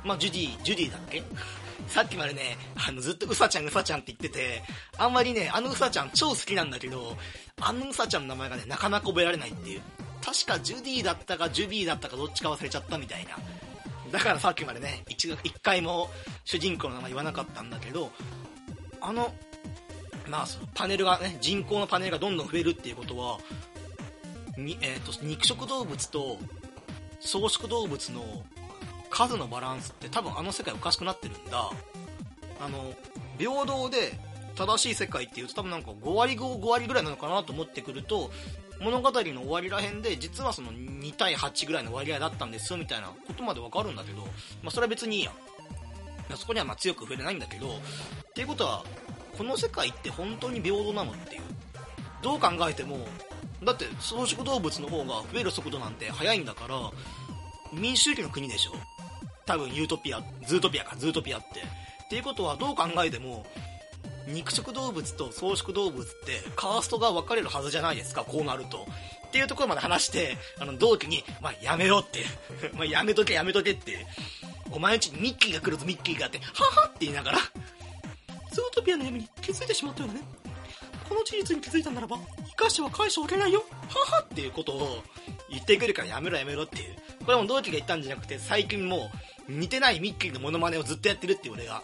[0.04, 1.22] まあ、ジュディ、ジュディだっけ？
[1.86, 4.62] さっきまでね、あの、ずっとうさちゃんうさちゃんって言ってて、
[4.96, 7.16] あんまりね、あのうさちゃん超好きなんだけど、
[7.60, 9.82] あのうさちゃんの名前がね、なかなか覚えられないっていう。
[10.30, 13.30] 確かジュディだったかジュビーだったかどっちか忘れちゃったみたいな。
[14.12, 16.08] だからさっきまでね、一一回も
[16.44, 18.12] 主人公の名前言わなかったんだけど、
[19.00, 19.34] あの、
[20.28, 23.38] まあ、そのパネルがね、人口のパネルがどんどん増えるっていうことは、
[24.56, 26.38] にえーと肉食動物と
[27.20, 28.44] 草食動物の
[29.10, 31.70] 数のバランスって多分あの世界おかしくなってるんだ
[32.60, 32.92] あの
[33.38, 34.18] 平等で
[34.66, 38.30] 正しい世界っていうと多分なんか5割5 5割ぐらいなのかなと思ってくると
[38.80, 44.22] 物語の終わりらへんで実はその2対8ぐらいの割合だったんですよみたいなことまでわかるんだけど、
[44.62, 45.32] まあ、それは別にいいや
[46.36, 47.70] そこにはま強く触れないんだけどっ
[48.34, 48.84] ていうことは
[49.36, 51.42] この世界って本当に平等なのっていう。
[52.22, 52.98] どう考えても
[53.64, 56.90] だって草食動物の方が増える速度なんて速いんだから
[57.72, 58.72] 民主主義の国でしょ。
[59.46, 61.46] 多分ユートピア、ズートピアか、ズートピアって。
[61.60, 63.46] っていうことはどう考えても、
[64.26, 68.86] 肉食動物と草食動物ってカーストが分かれるはずじゃないですか、こうなると。
[69.26, 72.24] っていうところまで話して、あの、同期に、まあ、やめろって。
[72.74, 74.06] まあ、やめとけ、やめとけって。
[74.72, 77.38] お前んちにミッキーが来るぞ、ミッキーがって、ははって言いながら、
[78.50, 80.20] ズートピアの闇に気づいてしまったよね。
[81.08, 83.64] この事実に気づいたならば、生かしては返しておけないよ。
[83.88, 85.02] ははっていうことを
[85.48, 86.96] 言ってくるからやめろやめろっていう。
[87.24, 89.10] これも同期が言ったんじゃなくて、最近も
[89.48, 91.82] う似てないミッキーのモノマネをずっとやってるっていう俺が。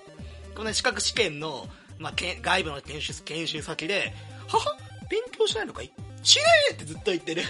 [0.55, 1.69] このね資格試験の、
[1.99, 4.15] まあ、外部の研修研修先で、
[4.49, 4.77] はは
[5.11, 5.93] 勉強しないのかい？
[6.23, 6.75] しねえ！
[6.75, 7.43] ってずっと言ってる。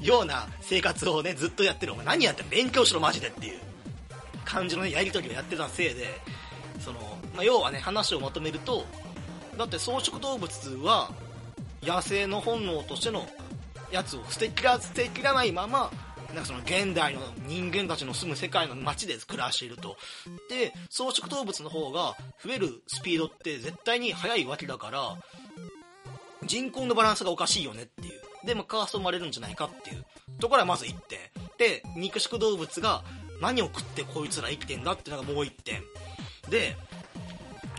[0.00, 1.92] ような生活をね、ずっとやってる。
[1.92, 2.04] お前。
[2.04, 3.60] 何やってん勉強しろマジでっていう。
[4.44, 6.20] 感じのね、やりとりをやってたせいで、
[6.80, 6.98] その、
[7.34, 8.84] まあ、要はね、話をまとめると、
[9.56, 10.50] だって草食動物
[10.82, 11.10] は、
[11.82, 13.26] 野生の本能としての
[13.90, 15.90] やつを捨てきら捨てきらないまま
[16.34, 19.96] なんかその現代の人間たちの住む世界の街で暮らしていると。
[20.48, 25.16] で、草食動物の方が増えるスピードって絶対に速いわけだから、
[26.46, 28.46] 人口のバランスがおかしいよねっていう。
[28.46, 30.04] で、まあ、カースト生まれるんじゃないかっていう
[30.40, 31.18] ところはまず1点。
[31.56, 33.02] で、肉食動物が
[33.40, 35.82] 何を食ってこいつら生きてんだっていうのがもう1点。
[36.50, 36.76] で、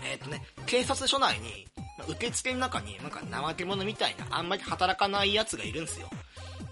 [0.03, 1.67] えっ、ー、とね、警察署内に
[2.07, 6.09] 受付の中になんか怠け者みたいなあんまり働かないやつがいるんですよ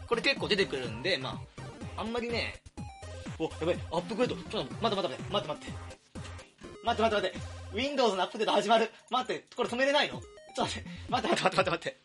[0.08, 1.53] これ結構出てくるんでまあ
[1.98, 2.62] あんまりね
[3.40, 4.36] おやばいアップグレード。
[4.50, 5.72] ちょっと待って待って待って待って。
[6.84, 7.38] 待って待って待って。
[7.74, 8.92] Windows のアップデート始まる。
[9.10, 10.22] 待ってこれ止めれないの？
[10.56, 10.90] ちょっと待って。
[11.10, 11.98] 待って待って待って待って。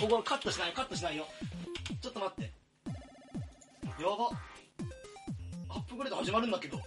[0.00, 1.26] ここカットしないよカットしないよ。
[2.02, 2.42] ちょっと待って。
[2.42, 4.30] やば。
[5.70, 6.78] アップグレード始まるんだけど。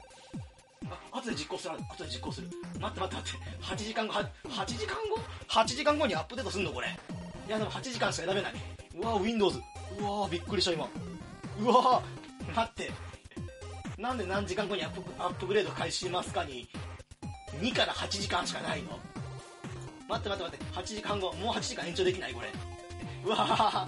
[1.11, 1.73] あ後で実行する。
[1.73, 2.47] 後で実行する。
[2.79, 3.65] 待って待って待って。
[3.65, 6.87] 8時間後8時間後 ?8 時間後にアップデートすんのこれ。
[7.47, 8.53] いやでも8時間しか選べない。
[8.99, 9.59] うわ Windows
[9.99, 10.87] うわびっくりした今。
[11.61, 12.01] うわ
[12.55, 12.91] 待って。
[13.97, 16.67] なんで何時間後にアップアップグレード開始しますかに。
[17.59, 18.99] 2から8時間しかないの。
[20.07, 20.79] 待って待って待って。
[20.79, 22.47] 8時間後もう8時間延長できないこれ。
[23.23, 23.87] うわ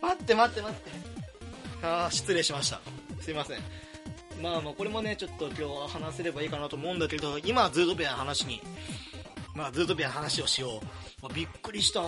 [0.00, 0.90] 待って待って待って。
[1.82, 2.80] ああ失礼しました。
[3.20, 3.58] すいません。
[4.40, 8.60] まあまあこれもねちょっと今日は話せればいいかなと思うんだけど今はズートピアの話に
[9.54, 10.86] まあズートピアの話をしよう、
[11.22, 12.00] まあ、びっくりした。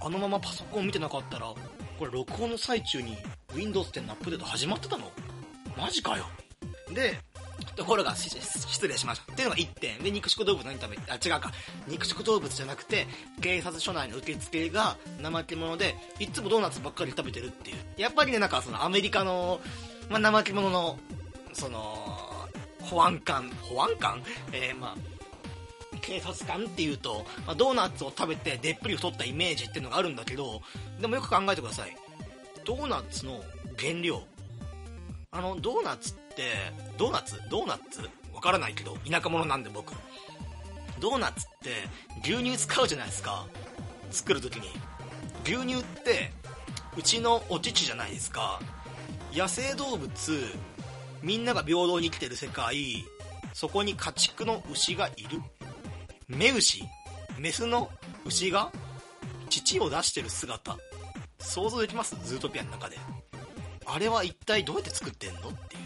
[0.00, 1.52] あのままパソコン見てなかったら
[1.98, 3.16] これ録音の最中に
[3.54, 5.10] Windows 10のアップデート始まってたの？
[5.76, 6.26] マジかよ。
[6.92, 7.18] で
[7.76, 8.36] ところが失
[8.88, 9.32] 礼しました。
[9.32, 9.98] っていうのが1点。
[10.00, 11.50] で肉食動物何食べあ違うか。
[11.86, 13.06] 肉食動物じゃなくて
[13.40, 17.76] 警察署内の受付が怠け者でいつもドーナツばっかり食べてるっていう。
[17.96, 19.60] やっぱりねなんかそのアメリカの、
[20.10, 20.98] まあ、怠け者の
[21.52, 21.96] その
[22.82, 24.22] 保安官保安官？
[24.52, 30.62] えー、まあ警察官っていうと、まあ、ドーナツを食べてでっぷり太ったイメージっていうのがあるんだけど
[31.00, 31.96] でもよく考えてください。
[32.68, 33.40] ドーナツの
[33.78, 34.20] 原料。
[35.30, 36.52] あのドーナツって
[36.98, 37.40] ドーナツ？
[37.48, 38.02] ドーナツ？
[38.34, 39.94] わからないけど田舎者なんで僕。
[41.00, 41.70] ドーナツって
[42.22, 43.46] 牛乳使うじゃないですか。
[44.10, 44.68] 作る時に。
[45.44, 46.30] 牛乳って
[46.98, 48.60] うちのお乳じゃないですか。
[49.32, 50.10] 野生動物
[51.22, 53.02] みんなが平等に生きてる世界
[53.54, 55.40] そこに家畜の牛がいる。
[56.28, 56.84] 目牛。
[57.38, 57.90] メスの
[58.26, 58.70] 牛が
[59.48, 60.76] 乳を出してる姿。
[61.38, 62.16] 想像できます？
[62.24, 62.96] ズートピアの中で。
[63.86, 65.40] あれは一体どうやって作ってんの？
[65.40, 65.78] ってい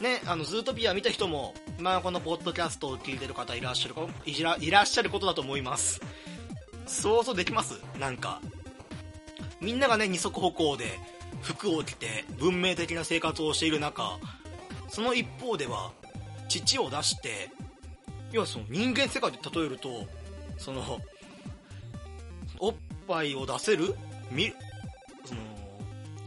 [0.00, 0.02] う。
[0.02, 6.00] ねあのズートピア見た人もまあこのポッドキャストを聞いてる方いらっしゃるかいらいらっしゃることだと思います。
[6.86, 7.80] 想像できます？
[7.98, 8.40] なんか。
[9.60, 10.98] みんながね二足歩行で
[11.40, 14.18] 服を着て文明的な生活をしている中
[14.88, 15.92] その一方では
[16.48, 17.50] 乳を出して
[18.32, 19.88] 要はその人間世界で例えると
[20.58, 20.82] その
[22.58, 22.74] おっ
[23.08, 23.94] ぱいを出せる
[24.30, 24.52] み
[25.24, 25.40] その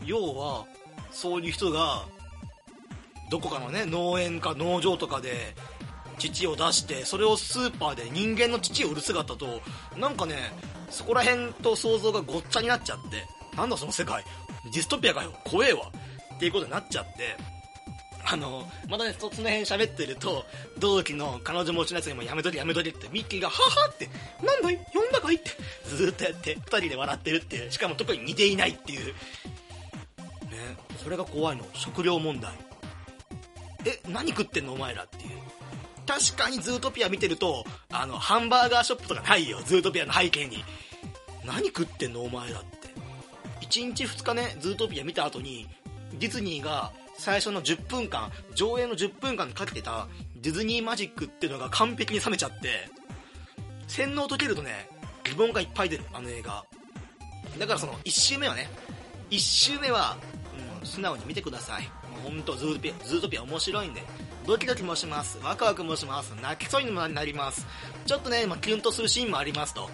[0.05, 0.65] 要は
[1.11, 2.03] そういう人が
[3.29, 5.55] どこかのね農園か農場とかで
[6.17, 9.61] 乳を出してそれをスーパーで人間の乳を売る姿と
[9.97, 10.35] なんかね
[10.89, 14.23] そこら辺と想像がごっちゃになっちゃってなんだその世界。
[14.71, 15.33] ディストピアかよ。
[15.43, 15.91] 怖えわ。
[16.35, 17.35] っていうことになっちゃって。
[18.31, 20.45] あのまたねその辺喋ってると
[20.77, 24.07] 同期の彼女持ちのやつにもやめとけやめとけってミッキーが「はは」って
[24.45, 24.77] 「なんだい？
[24.93, 25.51] 呼んだかい?」って
[25.85, 29.07] ずっとやって2人で笑ってるってしかも特に似ていないっていう。
[29.07, 29.13] ね
[31.03, 31.65] これが怖いの。
[31.73, 32.53] 食料問題。
[33.85, 35.31] え何食ってんのお前らっていう。
[36.05, 39.61] 確かにズートピア見てるとあのハンバーガーショップとかないよ。
[39.65, 40.63] ズートピアの背景に。
[41.45, 42.89] 何食ってんのお前らって。
[43.61, 45.67] 1日2日ねズートピア見た後に
[46.19, 52.89] ディズニーが最初の10分間上映の10分間かけてたディズニーマジックっていうのが完璧に冷めちゃって
[53.87, 54.89] 洗脳解けるとね
[55.25, 56.63] 疑問がいっぱい出るあの映画。
[57.59, 58.69] だからその1周目はね
[59.31, 60.17] 1周目は、
[60.81, 61.83] うん、素直に見てください。
[61.83, 64.01] もう本当ズートピアズートピア面白いんで
[64.47, 65.39] ドキドキもします。
[65.43, 66.33] ワクワクもします。
[66.41, 67.67] 泣きそうにもなります。
[68.05, 69.89] ちょっとね、まあ、キュンとするシーンもありますと、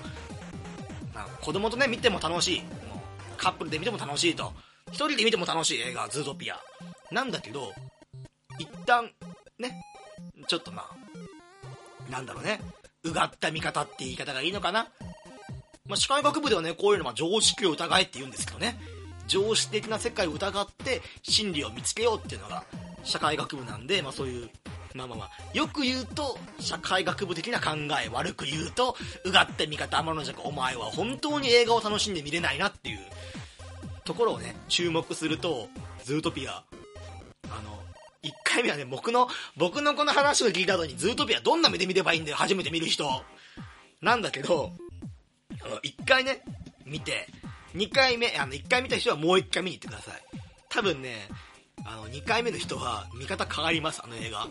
[1.14, 2.60] まあ、子供とね見ても楽しい。
[2.62, 4.54] もうカップルで見ても楽しいと。
[4.92, 6.60] 1人で見ても楽しい映画ズートピア。
[7.15, 7.73] なんだけど
[8.60, 9.10] 一旦
[9.58, 9.82] ね
[10.47, 12.60] ちょっとまあなんだろうね
[13.04, 14.88] うがった見方って言い方がいいのかな
[15.88, 18.80] まあ、社会学部ではね、こういうのは常識を疑えって言うんですけどね。
[19.28, 22.63] 常識的な世界を疑って真理を見つけようっていうのが
[23.04, 24.49] 社会学部なんで、まあそういう、
[24.95, 27.73] まあまあまあ、よく言うと社会学部的な考
[28.04, 32.99] え、悪く言うと、うがって見方、天の弱、お前は本当に映画を楽しんで見れないなっていう
[34.06, 35.69] ところをね、注目すると、
[36.04, 36.63] ズートピア、
[37.51, 37.81] あの、
[38.23, 43.23] 1回目はね、僕の、僕のこの話を聞いた後に、ズートピアどんな目で見ればいいんだよ、初めて見る人。
[44.01, 44.71] なんだけど、
[45.84, 46.43] 1回ね、
[46.86, 47.27] 見て、
[47.75, 50.21] 2回目、あの、1回見た人はもう1回見に行ってください。
[50.69, 51.29] 多分ね、
[51.86, 54.47] あの、2回目の人は見方変わります、あの映画。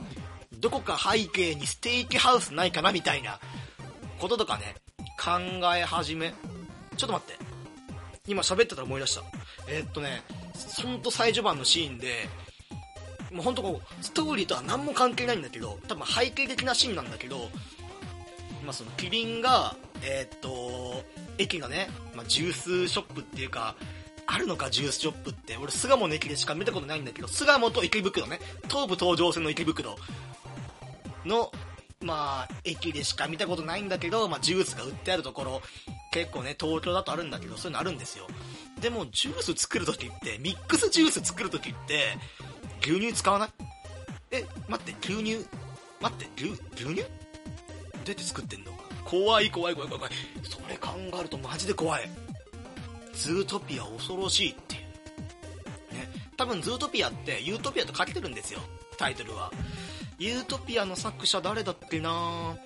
[0.53, 3.41] どこか背景にステーキハウスないかなみたいな
[4.19, 4.77] こととかね、
[5.19, 5.41] 考
[5.77, 6.33] え始め。
[6.97, 7.45] ちょっと待って。
[8.27, 9.23] 今喋ってたら思い出した。
[9.69, 10.23] えー、っとね、
[10.83, 12.29] ほんと最序盤のシーンで、
[13.35, 17.51] もうほんとこう、ストーリーとは何も関係ないんだけど、多分背景的なシーンなんだけど、
[18.65, 21.05] まあそのキリンが、えー、っと、
[21.37, 23.75] 駅のね、まあ、ジュースショップっていうか、
[24.27, 25.57] あるのか、ジュースショップって。
[25.57, 29.97] 俺、巣鴨の駅でしか見たことないんだけど、巣鴨と池袋ね、東武東上線の池袋
[31.25, 31.51] の、
[32.01, 35.63] まあ、駅でしか見たことないんだけど、まあ、ジュースが売ってあるところ、
[36.13, 38.27] 結構ね、東京だとあるんだけど、そういうのあるんですよ。
[38.81, 42.17] でも、ジュース作るときって、ミックスジュース作るときって、
[42.87, 43.51] 牛乳使わない？
[44.31, 45.47] え、待って、牛乳、
[46.01, 46.85] 待って、牛、牛乳？
[46.85, 47.05] どうや
[48.03, 48.73] って作ってんの？
[49.05, 50.13] 怖い怖い怖い怖い。
[50.43, 52.11] それ考えるとマジで怖い。
[53.15, 54.83] ズートピア恐ろしいっていう。
[55.95, 56.09] ね。
[56.37, 58.61] 多分ズートピアってユートピアと掛けてるんですよ。
[58.99, 59.53] タイトルは。
[60.19, 62.57] ユートピアの作者誰だっけな？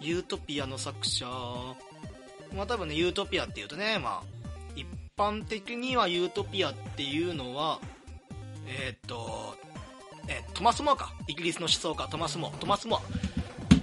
[0.00, 1.26] ユートピアの作者。
[2.54, 4.26] まあ多分ねユートピアっていうとねまあ
[4.74, 4.86] 一
[5.16, 7.80] 般的にはユートピアっていうのは
[8.66, 9.56] えー、っと
[10.28, 11.12] えートマス・モアか。
[11.28, 12.50] イギリスの思想家、トマス・モア。
[12.52, 13.02] トマス・モア。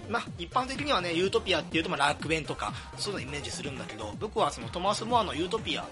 [0.09, 5.87] まあ、一般的にはね、ユートピアっていうと、まあ、楽園とか、そういうのイメージするんだけど、僕はそのトマス・モアのユートピア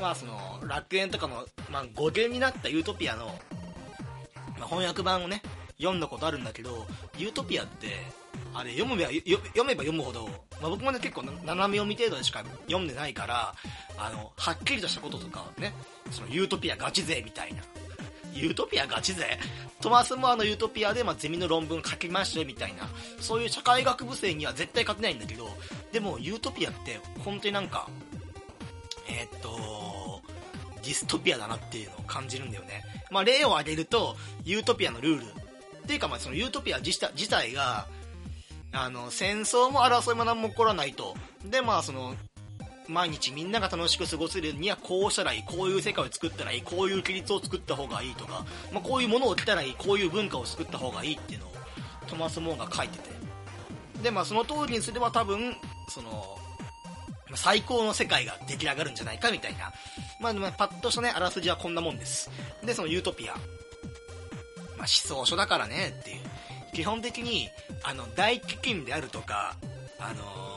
[0.00, 3.26] は、その、楽園とかの、まあ、語源になったユートピアの、
[4.58, 5.42] まあ、翻訳版をね、
[5.78, 6.86] 読んだことあるんだけど、
[7.16, 7.88] ユートピアって、
[8.54, 10.28] あれ読めば、読めば読むほど、
[10.60, 13.54] まあ、僕もね、結構斜め読み程度でしか読んでないから、
[13.98, 15.74] あの、はっきりとしたこととかね、
[16.10, 17.62] そのユートピアガチ勢みたいな。
[18.34, 19.38] ユートピアガチ勢
[19.80, 22.88] トマス・モアのユートピアで、まあ、ゼミの論文書きましたみたいな、
[23.20, 25.46] そういう社会学部生には絶対勝てないんだけど、
[25.92, 27.88] でもユートピアって本当になんか、
[29.08, 30.22] えーっと、
[30.82, 32.82] ディストピアだなっていうのを感じるんだよね。
[33.10, 35.24] まあ、例を挙げると、ユートピアのルール。
[35.24, 37.86] っていうか、まあ、そのユートピア自体が、
[38.72, 41.14] あの、戦争も争いも何も起こらないと。
[41.44, 42.16] で、まあ、その、
[42.88, 51.52] 毎日みんなが楽しく過ごせるにはこうしたらいい、こういう世界を作ったらいい、こういう規律を作った方がいいとか、まあ、こういうものを着たらいい、こういう文化を作った方がいいっていうのを
[52.06, 53.10] トマス・モーが書いてて。
[54.02, 55.56] で、まあその通りにすれば多分、
[55.88, 56.38] その、
[57.34, 59.72] 最高の世界が出来上がるんじゃないかみたいな。
[60.20, 62.30] まあ、まあ、パッとしたね、あらすじはこんなもんです。
[62.64, 63.32] で、そのユートピア。
[63.32, 63.42] まあ
[64.80, 66.20] 思想書だからねっていう。
[66.74, 67.48] 基本的に、
[67.82, 69.56] あの、大飢饉であるとか、
[69.98, 70.53] あのー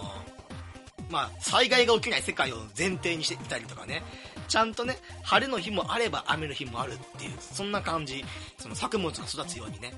[1.09, 4.03] まあ、災害が起きない世界を前提にしていたりとかね、
[4.47, 8.23] ちゃんとね、晴れの日もあれば雨の日もあるっていう、そんな感じ、
[8.57, 9.93] その作物が育つようにね。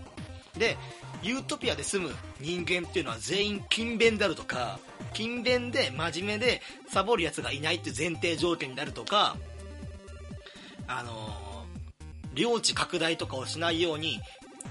[0.58, 0.78] で、
[1.22, 4.80] ユートピアで住む人間っていうのは全員勤勉であるとか、
[5.14, 9.38] 勤勉で真面目でサボる奴がいないっていう前提条件になるとか、
[10.88, 11.50] あのー
[12.34, 14.22] 領地拡大とかをしないように、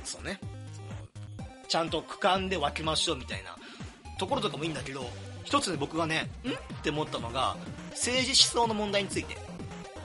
[0.05, 0.41] そうね、
[1.68, 3.57] ちゃんと区間で分けましょうみたいな
[4.18, 5.05] ところとかもいいんだけど、
[5.49, 6.51] 一つね、僕がね、ん？
[6.51, 7.57] って思ったのが、
[7.92, 9.38] 政治思想の問題について。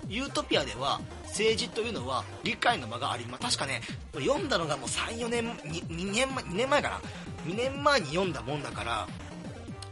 [0.08, 3.58] ユートピアでは、政治というのは理解の場があります。
[3.58, 3.82] 確かね、
[4.14, 7.02] 読んだのがもう3、4年、2, 2年前、2年前かな
[7.46, 9.08] ?2 年前に読んだもんだから、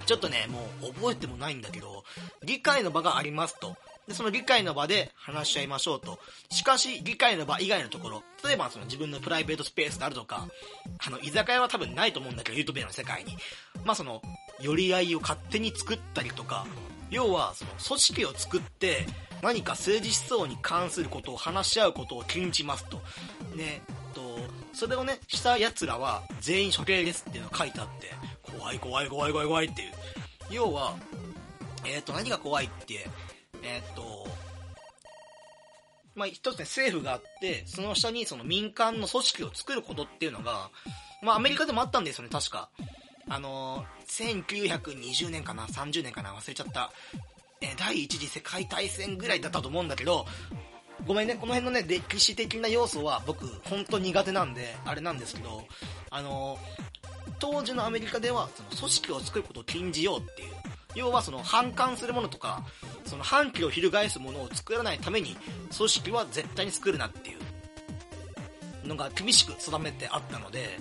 [0.05, 2.05] ちょっとね、もう覚えてもないんだけど、
[2.45, 3.75] 理解の場がありますと。
[4.07, 6.17] で、その理解の場で話し合いましょうと。
[6.49, 10.47] しかし、理解の場以外のところ、例えばその自分のプライベートスペースであるとか、
[11.05, 13.35] あの、居酒屋は多分ないと思うんだけど、ユートピアの世界に。
[13.83, 14.21] まあその、
[14.61, 16.65] 寄り合いを勝手に作ったりとか、
[17.09, 19.05] 要は、その、組織を作って、
[19.41, 23.01] 何か政治思想に関することを話し合うことを禁じますと。
[23.55, 23.81] ね、
[24.13, 24.37] と、
[24.73, 29.91] それをね、した奴らは全員処刑ですっていうのが書いてあって、怖い怖い怖い怖い怖いっていう。
[30.51, 30.95] 要は、
[31.85, 33.07] えっ、と、何が怖いって、
[33.63, 34.27] えっ、と、
[36.13, 40.69] まあ、一つね、政府があって、その下にその民間の組織を作ることっていうのが、
[41.21, 42.69] まあ、アメリカでもあったんですよね、確か。
[43.29, 46.91] あの、1920年かな、30年かな、忘れちゃった。
[47.61, 50.25] え第一次世界大戦ぐらいだったと思うんだけど、
[51.07, 55.63] ごめんね、この辺のね、歴史的な要素は僕、本当苦手なんで、あれなんですけど、
[56.09, 56.59] あの
[57.39, 60.53] 当時のアメリカでは、その組織を作ることを禁じようっていう。
[60.93, 62.65] 要はその反感するものとか、
[63.05, 65.37] その反旗を翻すものを作らないために、
[65.75, 67.35] 組織は絶対に作るなってい
[68.83, 70.77] うのが厳しく定めてあったので、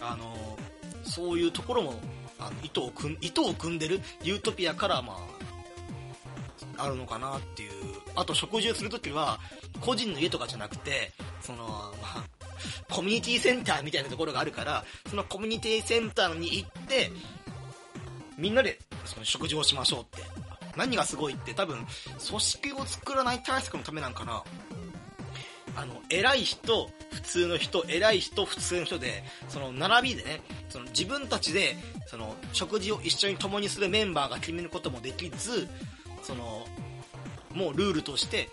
[0.00, 0.56] あの
[1.04, 1.94] そういうところも、
[2.38, 5.16] あの、糸を組ん、糸を組んでるユートピアから、ま
[6.78, 7.70] あ、あるのかなっていう。
[8.14, 9.38] あと食事をするときは、
[9.80, 12.24] 個人の家とかじゃなくて、その、まあ、
[12.90, 17.10] コミュニティセンターみたいなところがあるから、そのコミュニティセンターに行って、
[18.38, 20.22] みんなでその食事をしましょうって。
[20.76, 21.86] 何がすごいって多分、
[22.28, 24.42] 組織を作らない対策のためなんかな。
[25.76, 35.68] あの、偉い人、普通の人、偉い人、普通の人で、その並びでね、その自分たちで、その食事を一緒に共にするメンバーが決めることもできず、
[36.22, 36.66] その、
[37.52, 38.48] もうルールとして、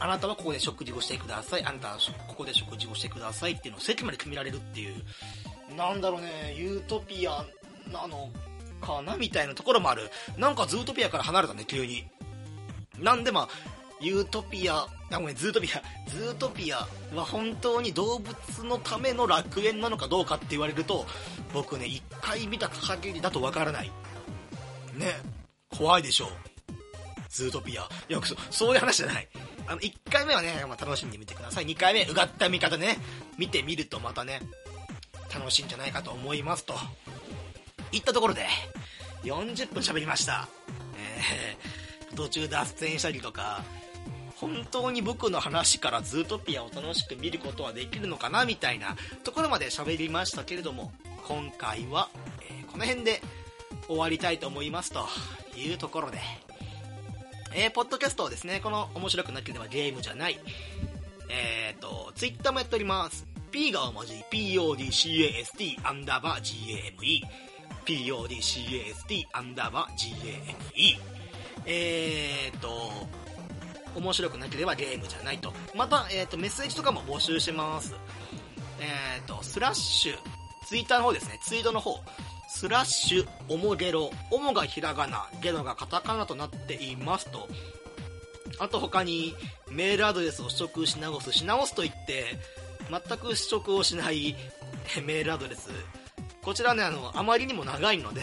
[0.00, 4.94] あなたはここで食事をしてください、あなたはここで食事をしてくださいっていうのを席まで決められるっていう、
[5.76, 7.44] なんだろうね、ユートピア
[7.92, 8.30] なの
[8.80, 10.10] かなみたいなところもある。
[10.38, 12.04] なんかズートピアから離れたね、急に。
[12.98, 13.48] なんでまあ、
[14.02, 21.06] ユートピア、あ、ごめん、ズートピア、ズートピアは本当に動物のための楽園なのかどうかって言われると、
[21.54, 23.92] 僕ね、一回見た限りだとわからない。
[24.94, 25.14] ね、
[25.70, 26.28] 怖いでしょう。
[27.28, 27.88] ズートピア。
[28.08, 29.28] いや、そそういう話じゃない。
[29.66, 31.66] あの、1回目はね、まあ、楽しんでみてください。
[31.66, 32.98] 2回目、うがった見方ね、
[33.38, 34.40] 見てみるとまたね、
[35.32, 36.74] 楽しいんじゃないかと思いますと。
[37.92, 38.46] いったところで、
[39.22, 40.48] 40分喋りました。
[40.96, 43.62] えー、途中脱線したりとか、
[44.42, 50.92] 本当に僕の話からズートピアを楽しく見ることはできるのかなみたいなところまで喋りましたけれども、
[51.26, 52.10] 今回は、
[52.50, 53.20] えーこの辺で
[53.86, 55.06] 終わりたいと思いますと
[55.56, 56.18] いうところで、
[57.54, 60.40] えー、ポッドキャストをですね、この面白くなければゲームじゃない、
[61.28, 63.26] えーと、ツイッターもやっております。
[63.50, 67.22] P が大文字、PODCAST アンダーバー GAME、
[67.84, 70.98] PODCAST アンダーバー GAME。
[71.66, 72.90] えーと、
[73.96, 75.52] 面白くなければゲームじゃないと。
[75.74, 77.94] また、えーと、メッセージとかも募集してます。
[78.80, 80.18] えーと、スラッシュ、
[80.66, 82.00] ツイッターの方ですね、ツイートの方、
[82.48, 87.48] スラッシュ、おもげろ、おもがひらがな、ゲロがカタカナとなっていますと。
[88.58, 89.34] あと他に、
[89.70, 92.38] メールアドレスを取得し直す、し直すと言って、
[92.90, 94.36] 全く取得をしない
[95.04, 95.70] メールアドレス。
[96.42, 98.20] こちらね、あの、あまりにも長いので、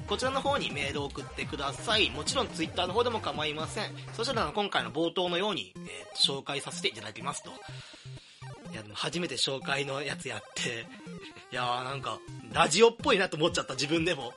[0.08, 2.10] こちらの方にメールを送ってください。
[2.12, 3.92] もちろんツイッターの方でも構いません。
[4.14, 7.52] そしたら今回の冒頭のように、えー、紹介させていただきますと。
[8.72, 10.86] いや、でも初めて紹介のやつやって、
[11.52, 12.20] いやーなんか、
[12.54, 14.34] ラジオっぽいなと思っちゃった自分でも。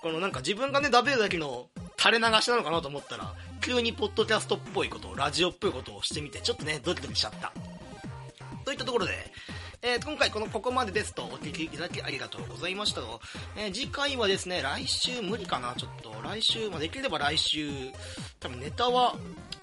[0.00, 7.52] このなんか自分がね、食べるだけの垂れ流しなのかなと思ったら、急にポッドキャストっぽいことを、ラジオっぽいことをしてみて、ちょっとね、ドキドキしちゃった。
[8.68, 9.12] といったところで、
[9.80, 13.18] えー、今回このここまでですとお聞きいただきありがとうございましたと、
[13.56, 16.12] えー、次回はですね、来週無理かな、ちょっと。
[16.22, 17.70] 来週、まあ、できれば来週、
[18.40, 19.16] 多分ネタは、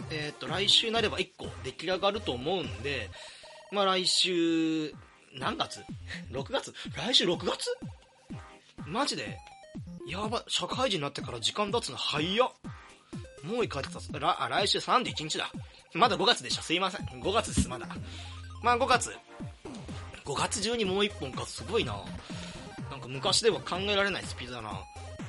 [0.10, 3.12] えっ、ー、と、来週なれば1個出来上がると思うんで、
[3.72, 4.92] まあ来週、
[5.38, 5.82] 何月
[6.32, 6.74] ?6 月？
[6.98, 7.78] 来週6月？
[8.88, 9.38] マジで？
[10.10, 12.52] やば、社会人になってから時間経つの早っ。
[13.44, 14.12] もう1ヶ月経つ。
[14.20, 15.52] 来週31日だ。
[15.94, 16.64] まだ5月でした。
[16.64, 17.06] すいません。
[17.22, 17.88] 5月です、まだ。
[18.62, 19.12] まあ5月。
[20.26, 21.96] 5月中にもう1本か、すごいな。
[22.90, 24.82] なんか昔では考えられないスピードだな。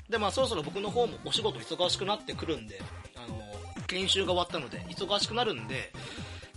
[0.09, 2.81] で、まあそろそろ僕の方もお仕事忙しくなってくるんで、
[3.17, 5.93] あの、研修が終わったので、忙しくなるんで、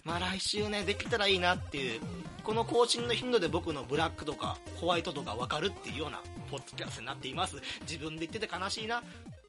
[0.03, 2.01] まあ来週ね、できたらいいなっていう、
[2.43, 7.57] この更新の頻度で僕のブラックとかホワイトとかわかるっていうようなポッドキャストになっています。
[7.82, 9.03] 自分で言ってて悲しいな。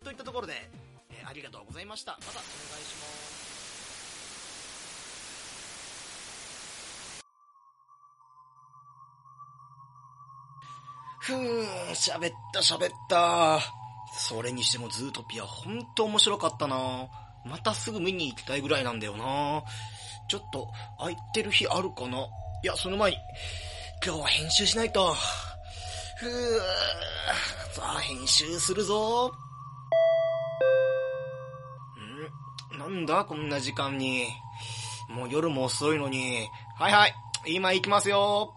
[0.05, 0.55] といったところで、
[1.11, 2.13] えー、ありがとうございました。
[2.13, 3.30] またお願いします。
[11.31, 13.61] ふーん、喋った喋った。
[14.13, 17.09] それにしてもズートピアほんと面白かったな
[17.45, 19.63] またすぐ見に行きたいぐらいなんだよな
[20.29, 20.69] ちょっと
[20.99, 22.19] 空いてる日あるかな
[22.63, 23.17] いや、その前に、
[24.05, 25.15] 今日は編集しないと。
[26.19, 26.59] ふぅ、
[27.73, 29.33] さあ編集するぞ。
[32.75, 34.27] んなんだこんな時間に。
[35.09, 36.49] もう夜も遅いのに。
[36.77, 37.15] はいはい、
[37.47, 38.53] 今行きますよ。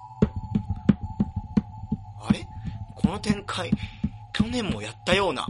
[3.13, 3.69] この展開、
[4.33, 5.45] 去年もやったような。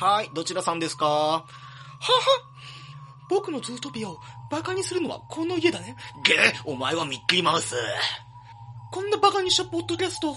[0.00, 1.06] はい、どちらさんですか？
[1.06, 1.44] はは
[3.30, 4.18] 僕のズートピアを
[4.50, 5.94] バカにするのはこの家だね。
[6.24, 7.76] げ、お前はミッキーマウス。
[8.90, 10.34] こんなバカにしたポッドキャスト、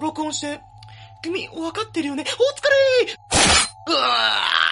[0.00, 0.60] 録音して、
[1.22, 2.24] 君、わかってるよね？
[2.24, 2.28] お疲
[3.06, 3.12] れ
[3.86, 4.71] うわさ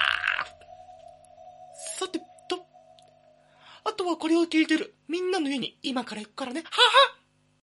[4.00, 6.60] とはこれを聞いてるみんなの家に今から行くからね。
[6.60, 7.19] はは